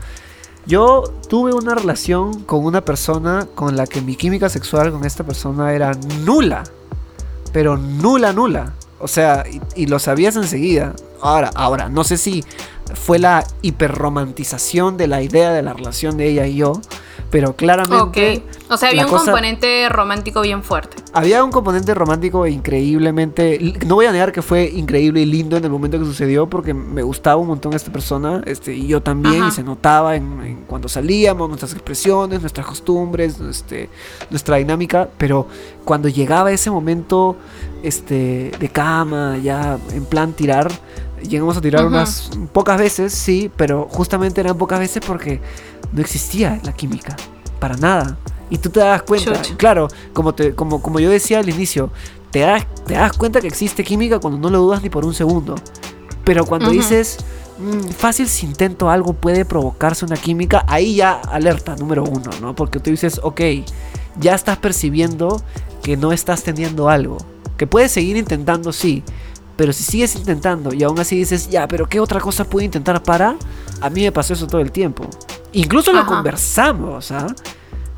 [0.67, 5.25] yo tuve una relación con una persona con la que mi química sexual con esta
[5.25, 5.93] persona era
[6.25, 6.63] nula,
[7.53, 8.73] pero nula, nula.
[9.01, 10.95] O sea, y, y lo sabías enseguida.
[11.21, 12.45] Ahora, ahora, no sé si
[12.95, 16.81] fue la hiperromantización de la idea de la relación de ella y yo,
[17.31, 18.43] pero claramente...
[18.69, 20.97] O sea, había un componente romántico bien fuerte.
[21.13, 23.75] Había un componente romántico increíblemente...
[23.87, 26.75] No voy a negar que fue increíble y lindo en el momento que sucedió porque
[26.75, 30.89] me gustaba un montón esta persona, este, y yo también, y se notaba en, cuando
[30.89, 33.89] salíamos, nuestras expresiones, nuestras costumbres, este,
[34.31, 35.47] nuestra dinámica, pero
[35.85, 37.37] cuando llegaba ese momento
[37.83, 40.71] este, de cama, ya en plan tirar
[41.29, 45.41] llegamos a tirar unas pocas veces, sí, pero justamente eran pocas veces porque
[45.93, 47.17] no existía la química,
[47.59, 48.17] para nada.
[48.49, 51.91] Y tú te das cuenta, claro, como, te, como, como yo decía al inicio,
[52.31, 55.15] te das, te das cuenta que existe química cuando no lo dudas ni por un
[55.15, 55.57] segundo.
[56.25, 57.19] Pero cuando dices,
[57.59, 62.55] mm, fácil si intento algo puede provocarse una química, ahí ya alerta, número uno, ¿no?
[62.55, 63.41] Porque tú dices, ok,
[64.19, 65.41] ya estás percibiendo
[65.83, 67.19] que no estás teniendo algo.
[67.57, 69.03] Que puedes seguir intentando, sí,
[69.57, 73.03] pero si sigues intentando y aún así dices, ya, pero ¿qué otra cosa puedo intentar
[73.03, 73.37] para?
[73.81, 75.09] A mí me pasó eso todo el tiempo.
[75.53, 77.27] Incluso lo conversamos, ¿ah?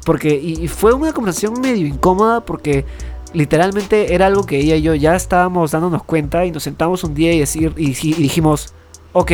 [0.05, 2.87] Porque, y, fue una conversación medio incómoda porque
[3.35, 7.15] literalmente era algo que ella y yo ya estábamos dándonos cuenta y nos sentamos un
[7.15, 8.73] día y, decir, y, dijimos,
[9.13, 9.33] ok,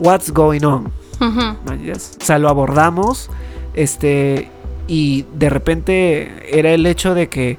[0.00, 0.92] what's going on?
[1.20, 3.30] O sea, lo abordamos,
[3.74, 4.50] este,
[4.86, 7.58] y de repente era el hecho de que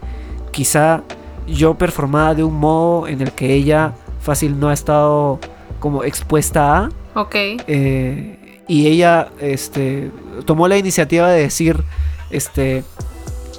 [0.51, 1.03] quizá
[1.47, 5.39] yo performaba de un modo en el que ella fácil no ha estado
[5.79, 6.89] como expuesta a.
[7.13, 7.35] Ok.
[7.35, 10.11] Eh, y ella este,
[10.45, 11.83] tomó la iniciativa de decir,
[12.31, 12.83] este,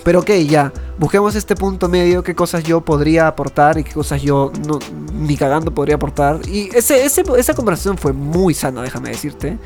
[0.02, 4.22] pero ok, ya, busquemos este punto medio, qué cosas yo podría aportar y qué cosas
[4.22, 4.78] yo no,
[5.12, 6.40] ni cagando podría aportar.
[6.48, 9.58] Y ese, esa conversación fue muy sana, déjame decirte.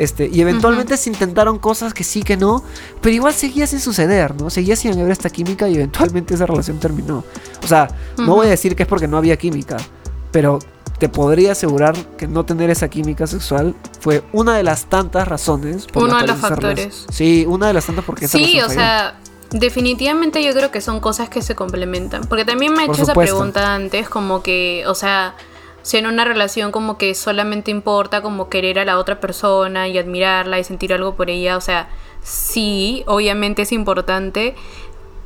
[0.00, 2.64] Este, y eventualmente se intentaron cosas que sí, que no,
[3.02, 4.48] pero igual seguía sin suceder, ¿no?
[4.48, 7.22] Seguía sin haber esta química y eventualmente esa relación terminó.
[7.62, 7.86] O sea,
[8.16, 9.76] no voy a decir que es porque no había química,
[10.30, 10.58] pero
[10.98, 15.84] te podría asegurar que no tener esa química sexual fue una de las tantas razones.
[15.84, 17.04] Por Uno de los factores.
[17.12, 19.18] Sí, una de las tantas porque Sí, o sea,
[19.50, 22.22] definitivamente yo creo que son cosas que se complementan.
[22.24, 25.34] Porque también me he hecho esa pregunta antes, como que, o sea,
[25.82, 29.98] si en una relación como que solamente importa como querer a la otra persona y
[29.98, 31.88] admirarla y sentir algo por ella, o sea,
[32.22, 34.54] sí, obviamente es importante,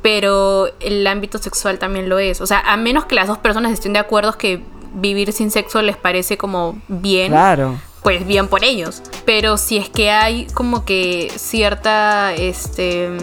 [0.01, 2.41] pero el ámbito sexual también lo es.
[2.41, 4.61] O sea, a menos que las dos personas estén de acuerdo que
[4.93, 7.31] vivir sin sexo les parece como bien.
[7.31, 7.79] Claro.
[8.03, 9.01] Pues bien por ellos.
[9.25, 13.17] Pero si es que hay como que cierta, este,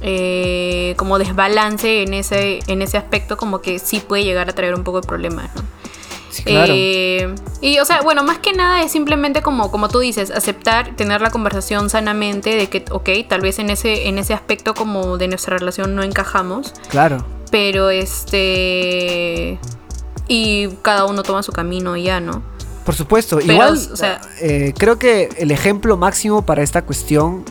[0.00, 4.74] eh, como desbalance en ese, en ese aspecto, como que sí puede llegar a traer
[4.74, 5.62] un poco de problemas, ¿no?
[6.46, 10.96] Eh, y, o sea, bueno, más que nada es simplemente como, como tú dices, aceptar,
[10.96, 15.18] tener la conversación sanamente de que, ok, tal vez en ese, en ese aspecto como
[15.18, 16.72] de nuestra relación no encajamos.
[16.88, 17.24] Claro.
[17.50, 19.58] Pero este...
[20.28, 22.42] Y cada uno toma su camino ya, ¿no?
[22.84, 27.44] Por supuesto, igual, o sea, eh, creo que el ejemplo máximo para esta cuestión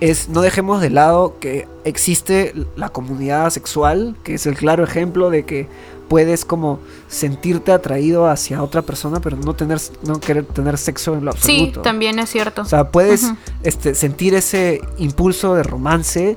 [0.00, 5.28] es no dejemos de lado que existe la comunidad sexual, que es el claro ejemplo
[5.30, 5.68] de que
[6.08, 11.24] puedes como sentirte atraído hacia otra persona, pero no tener, no querer tener sexo en
[11.24, 11.80] lo absoluto.
[11.80, 12.62] Sí, también es cierto.
[12.62, 13.32] O sea, puedes
[13.62, 16.36] este, sentir ese impulso de romance,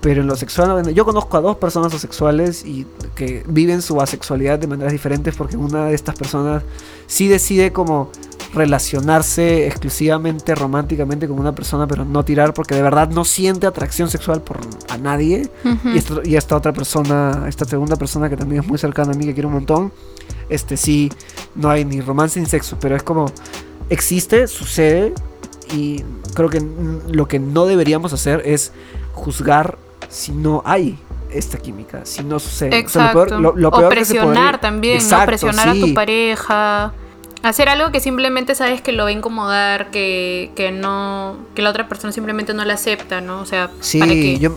[0.00, 4.58] pero en lo sexual, yo conozco a dos personas asexuales y que viven su asexualidad
[4.58, 6.64] de maneras diferentes porque una de estas personas
[7.06, 8.10] sí decide como
[8.54, 14.10] relacionarse exclusivamente románticamente con una persona, pero no tirar porque de verdad no siente atracción
[14.10, 15.50] sexual por a nadie.
[16.24, 19.34] y, esta otra persona, esta segunda persona que también es muy cercana a mí, que
[19.34, 19.92] quiero un montón,
[20.48, 21.10] este sí,
[21.54, 23.26] no hay ni romance ni sexo, pero es como
[23.88, 25.14] existe, sucede
[25.74, 26.02] y
[26.34, 26.62] creo que
[27.08, 28.72] lo que no deberíamos hacer es
[29.14, 29.78] juzgar
[30.08, 30.98] si no hay
[31.30, 32.78] esta química, si no sucede.
[32.78, 33.38] Exacto.
[33.38, 35.26] O, presionar también, ¿no?
[35.26, 36.92] Presionar a tu pareja.
[37.42, 41.36] Hacer algo que simplemente sabes que lo va a incomodar, que, que no.
[41.54, 43.40] que la otra persona simplemente no la acepta, ¿no?
[43.40, 44.56] O sea, sí, yo.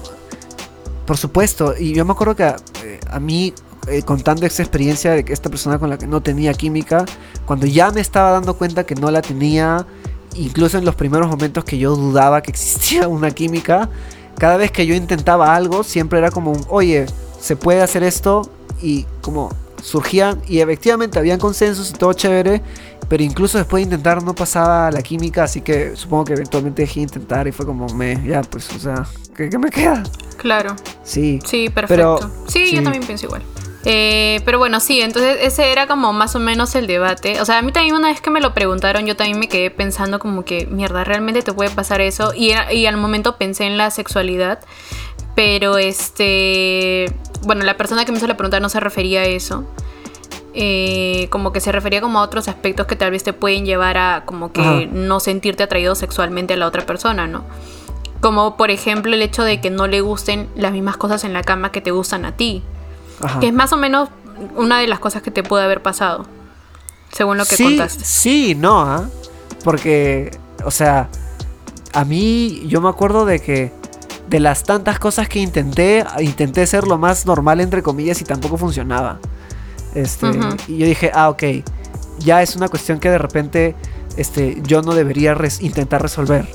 [1.08, 3.54] Por supuesto, y yo me acuerdo que a, eh, mí,
[3.88, 7.06] eh, contando esta experiencia de que esta persona con la que no tenía química,
[7.46, 9.86] cuando ya me estaba dando cuenta que no la tenía,
[10.36, 13.90] incluso en los primeros momentos que yo dudaba que existía una química,
[14.38, 17.06] cada vez que yo intentaba algo, siempre era como un, oye,
[17.40, 18.50] se puede hacer esto
[18.82, 19.50] y como
[19.86, 22.62] surgían y efectivamente habían consensos y todo chévere,
[23.08, 26.96] pero incluso después de intentar no pasaba la química, así que supongo que eventualmente dejé
[26.96, 29.06] de intentar y fue como, me, ya, pues, o sea,
[29.36, 30.02] ¿qué, me queda?
[30.38, 30.76] Claro.
[31.04, 31.40] Sí.
[31.46, 32.32] Sí, perfecto.
[32.48, 33.44] sí, yo también pienso igual.
[33.86, 37.40] Eh, pero bueno, sí, entonces ese era como más o menos el debate.
[37.40, 39.70] O sea, a mí también una vez que me lo preguntaron, yo también me quedé
[39.70, 42.34] pensando como que, mierda, ¿realmente te puede pasar eso?
[42.36, 44.60] Y, y al momento pensé en la sexualidad.
[45.36, 47.14] Pero este,
[47.44, 49.66] bueno, la persona que me hizo la pregunta no se refería a eso.
[50.58, 53.98] Eh, como que se refería como a otros aspectos que tal vez te pueden llevar
[53.98, 57.44] a como que no sentirte atraído sexualmente a la otra persona, ¿no?
[58.22, 61.44] Como por ejemplo el hecho de que no le gusten las mismas cosas en la
[61.44, 62.64] cama que te gustan a ti.
[63.40, 64.10] Que es más o menos
[64.56, 66.26] una de las cosas que te puede haber pasado,
[67.12, 68.04] según lo que contaste.
[68.04, 69.06] Sí, no, ¿ah?
[69.64, 70.32] porque,
[70.64, 71.10] o sea,
[71.94, 73.72] a mí yo me acuerdo de que
[74.30, 78.58] de las tantas cosas que intenté, intenté ser lo más normal entre comillas y tampoco
[78.58, 79.20] funcionaba.
[79.94, 80.28] Este,
[80.68, 81.44] Y yo dije, ah, ok,
[82.20, 83.76] ya es una cuestión que de repente
[84.18, 86.48] este, yo no debería intentar resolver.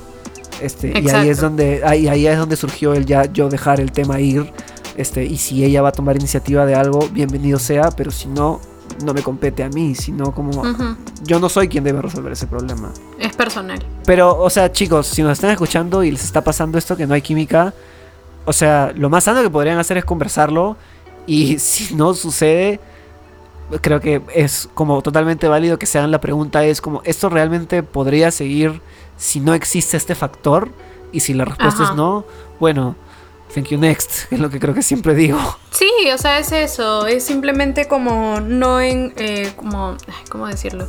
[0.60, 3.92] Este, y ahí es donde ahí, ahí es donde surgió el ya yo dejar el
[3.92, 4.52] tema ir
[4.96, 8.60] este, y si ella va a tomar iniciativa de algo, bienvenido sea, pero si no,
[9.04, 10.62] no me compete a mí, sino como
[11.22, 12.92] yo no soy quien debe resolver ese problema.
[13.18, 13.78] Es personal.
[14.04, 17.14] Pero, o sea, chicos, si nos están escuchando y les está pasando esto que no
[17.14, 17.72] hay química,
[18.44, 20.76] o sea, lo más sano que podrían hacer es conversarlo
[21.26, 22.80] y si no sucede,
[23.80, 27.82] creo que es como totalmente válido que se hagan la pregunta es como, ¿esto realmente
[27.82, 28.80] podría seguir
[29.16, 30.70] si no existe este factor?
[31.12, 32.24] Y si la respuesta es no,
[32.60, 32.94] bueno,
[33.54, 35.38] Thank you next, es lo que creo que siempre digo.
[35.70, 39.96] Sí, o sea, es eso, es simplemente como no en, eh, como,
[40.28, 40.86] ¿cómo decirlo?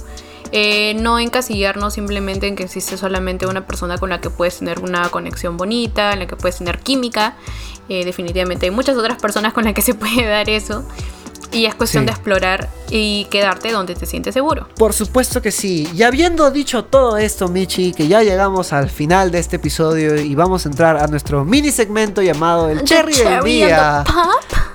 [0.54, 4.80] Eh, no encasillarnos simplemente en que existe solamente una persona con la que puedes tener
[4.80, 7.36] una conexión bonita, en la que puedes tener química.
[7.88, 10.86] Eh, definitivamente hay muchas otras personas con las que se puede dar eso.
[11.52, 14.68] Y es cuestión de explorar y quedarte donde te sientes seguro.
[14.76, 15.90] Por supuesto que sí.
[15.94, 20.36] Y habiendo dicho todo esto, Michi, que ya llegamos al final de este episodio y
[20.36, 24.04] vamos a entrar a nuestro mini segmento llamado El Cherry, del Día.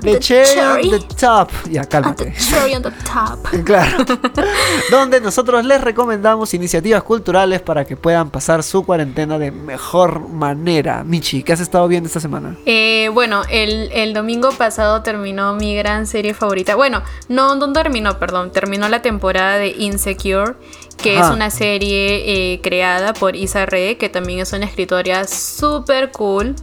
[0.00, 1.50] The, cherry, on the top.
[1.70, 2.26] Ya, cálmate.
[2.26, 3.48] The cherry on the top.
[3.64, 4.04] claro.
[4.90, 11.02] donde nosotros les recomendamos iniciativas culturales para que puedan pasar su cuarentena de mejor manera.
[11.04, 12.56] Michi, ¿qué has estado viendo esta semana?
[12.66, 16.65] Eh, bueno, el, el domingo pasado terminó mi gran serie favorita.
[16.74, 18.52] Bueno, no, no terminó, perdón.
[18.52, 20.54] Terminó la temporada de Insecure,
[20.96, 26.10] que es una serie eh, creada por Isa Re, que también es una escritora súper
[26.12, 26.56] cool.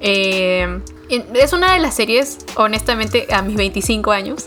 [0.00, 0.80] Eh,
[1.34, 4.46] es una de las series, honestamente, a mis 25 años,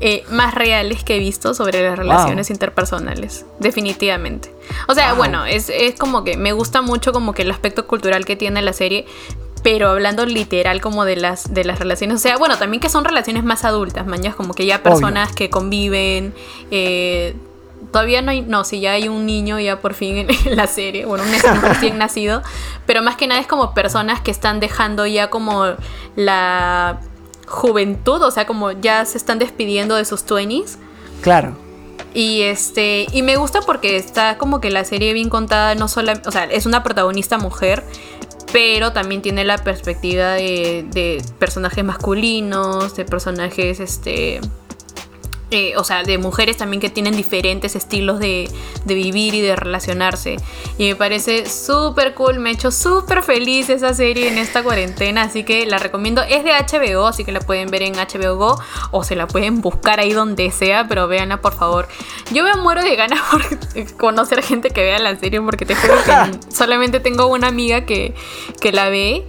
[0.00, 3.46] eh, más reales que he visto sobre las relaciones interpersonales.
[3.60, 4.52] Definitivamente.
[4.88, 8.24] O sea, bueno, es, es, como que me gusta mucho como que el aspecto cultural
[8.24, 9.06] que tiene la serie.
[9.62, 13.04] Pero hablando literal como de las, de las relaciones, o sea, bueno, también que son
[13.04, 16.34] relaciones más adultas, mañas, como que ya personas que conviven,
[16.70, 17.36] eh,
[17.90, 21.04] todavía no hay, no, si ya hay un niño ya por fin en, la serie,
[21.04, 22.42] bueno, un recién nacido,
[22.86, 25.64] pero más que nada es como personas que están dejando ya como
[26.16, 27.00] la
[27.46, 30.76] juventud, o sea, como ya se están despidiendo de sus 20s.
[31.20, 31.56] Claro.
[32.14, 36.12] Y este, y me gusta porque está como que la serie bien contada, no solo,
[36.26, 37.84] o sea, es una protagonista mujer,
[38.52, 44.40] pero también tiene la perspectiva de, de personajes masculinos, de personajes este
[45.52, 48.50] eh, o sea, de mujeres también que tienen diferentes estilos de,
[48.86, 50.36] vivir y de relacionarse.
[50.78, 55.22] Y me parece súper cool, me ha hecho súper feliz esa serie en esta cuarentena,
[55.22, 56.22] así que la recomiendo.
[56.22, 58.58] Es de HBO, así que la pueden ver en HBO Go
[58.90, 61.88] o se la pueden buscar ahí donde sea, pero véanla por favor.
[62.32, 65.94] Yo me muero de ganas por conocer gente que vea la serie porque te juro
[66.04, 68.14] que solamente tengo una amiga que,
[68.60, 69.26] que la ve.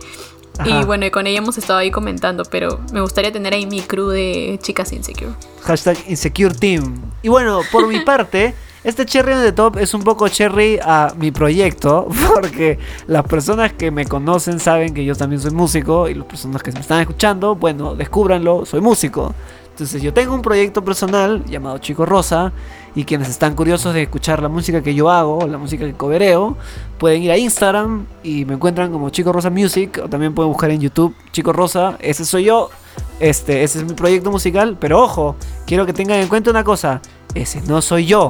[0.65, 3.81] Y bueno, y con ella hemos estado ahí comentando, pero me gustaría tener ahí mi
[3.81, 5.31] crew de chicas insecure.
[5.63, 7.01] Hashtag insecure team.
[7.21, 11.13] Y bueno, por mi parte, este cherry on the top es un poco cherry a
[11.17, 12.77] mi proyecto, porque
[13.07, 16.71] las personas que me conocen saben que yo también soy músico y las personas que
[16.71, 19.33] me están escuchando, bueno, descúbranlo, soy músico.
[19.73, 22.53] Entonces yo tengo un proyecto personal llamado Chico Rosa
[22.93, 26.55] y quienes están curiosos de escuchar la música que yo hago, la música que covereo,
[26.99, 30.69] pueden ir a Instagram y me encuentran como Chico Rosa Music o también pueden buscar
[30.69, 32.69] en YouTube Chico Rosa, ese soy yo,
[33.19, 37.01] este, ese es mi proyecto musical, pero ojo, quiero que tengan en cuenta una cosa,
[37.33, 38.27] ese no soy yo,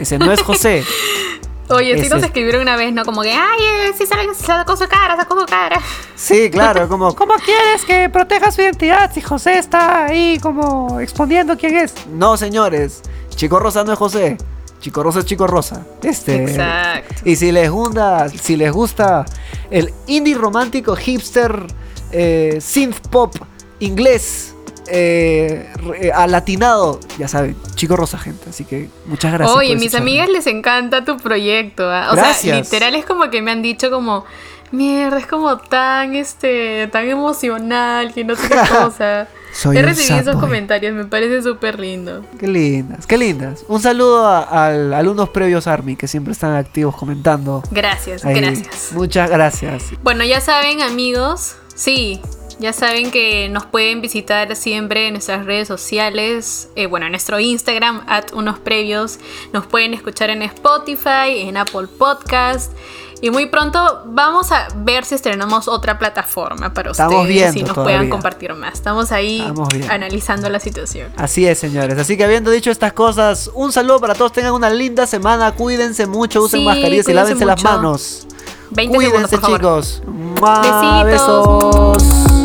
[0.00, 0.82] ese no es José.
[1.68, 3.04] Oye, sí nos escribieron una vez, ¿no?
[3.04, 5.80] Como que, ay, eh, sí sacó su cara, sacó su cara.
[6.14, 11.56] Sí, claro, como, ¿cómo quieres que proteja su identidad si José está ahí como exponiendo
[11.56, 11.94] quién es?
[12.08, 14.36] No, señores, Chico Rosa no es José.
[14.80, 15.86] Chico Rosa es Chico Rosa.
[16.02, 16.44] Este.
[16.44, 17.14] Exacto.
[17.24, 19.24] Y si les gusta, si les gusta
[19.70, 21.66] el indie romántico hipster
[22.12, 23.34] eh, synth pop
[23.80, 24.53] inglés
[24.88, 25.70] eh,
[26.14, 28.50] alatinado, ya saben, Chico Rosa, gente.
[28.50, 29.56] Así que muchas gracias.
[29.56, 31.90] Oye, mis amigas les encanta tu proyecto.
[31.90, 32.10] ¿ah?
[32.12, 34.24] O sea, literal es como que me han dicho como,
[34.70, 39.28] mierda, es como tan, este, tan emocional, que no sé qué cosa.
[39.72, 42.24] He recibido esos comentarios, me parece súper lindo.
[42.38, 43.64] Qué lindas, qué lindas.
[43.68, 47.62] Un saludo a, alumnos previos Army que siempre están activos comentando.
[47.70, 48.90] Gracias, gracias.
[48.92, 49.92] Muchas gracias.
[50.02, 52.20] Bueno, ya saben, amigos, sí,
[52.58, 57.40] ya saben que nos pueden visitar siempre en nuestras redes sociales, eh, bueno, en nuestro
[57.40, 59.18] Instagram, at unos previos.
[59.52, 62.72] Nos pueden escuchar en Spotify, en Apple Podcast.
[63.20, 67.26] Y muy pronto vamos a ver si estrenamos otra plataforma para ustedes.
[67.26, 68.74] Viendo si nos puedan compartir más.
[68.74, 69.42] Estamos ahí
[69.88, 71.10] analizando la situación.
[71.16, 71.98] Así es, señores.
[71.98, 74.32] Así que habiendo dicho estas cosas, un saludo para todos.
[74.32, 75.52] Tengan una linda semana.
[75.52, 78.26] Cuídense mucho, usen mascarillas y lávense las manos.
[78.70, 80.02] 20 Cuídense, chicos.
[80.04, 81.04] Besitos.
[81.04, 82.43] Besos.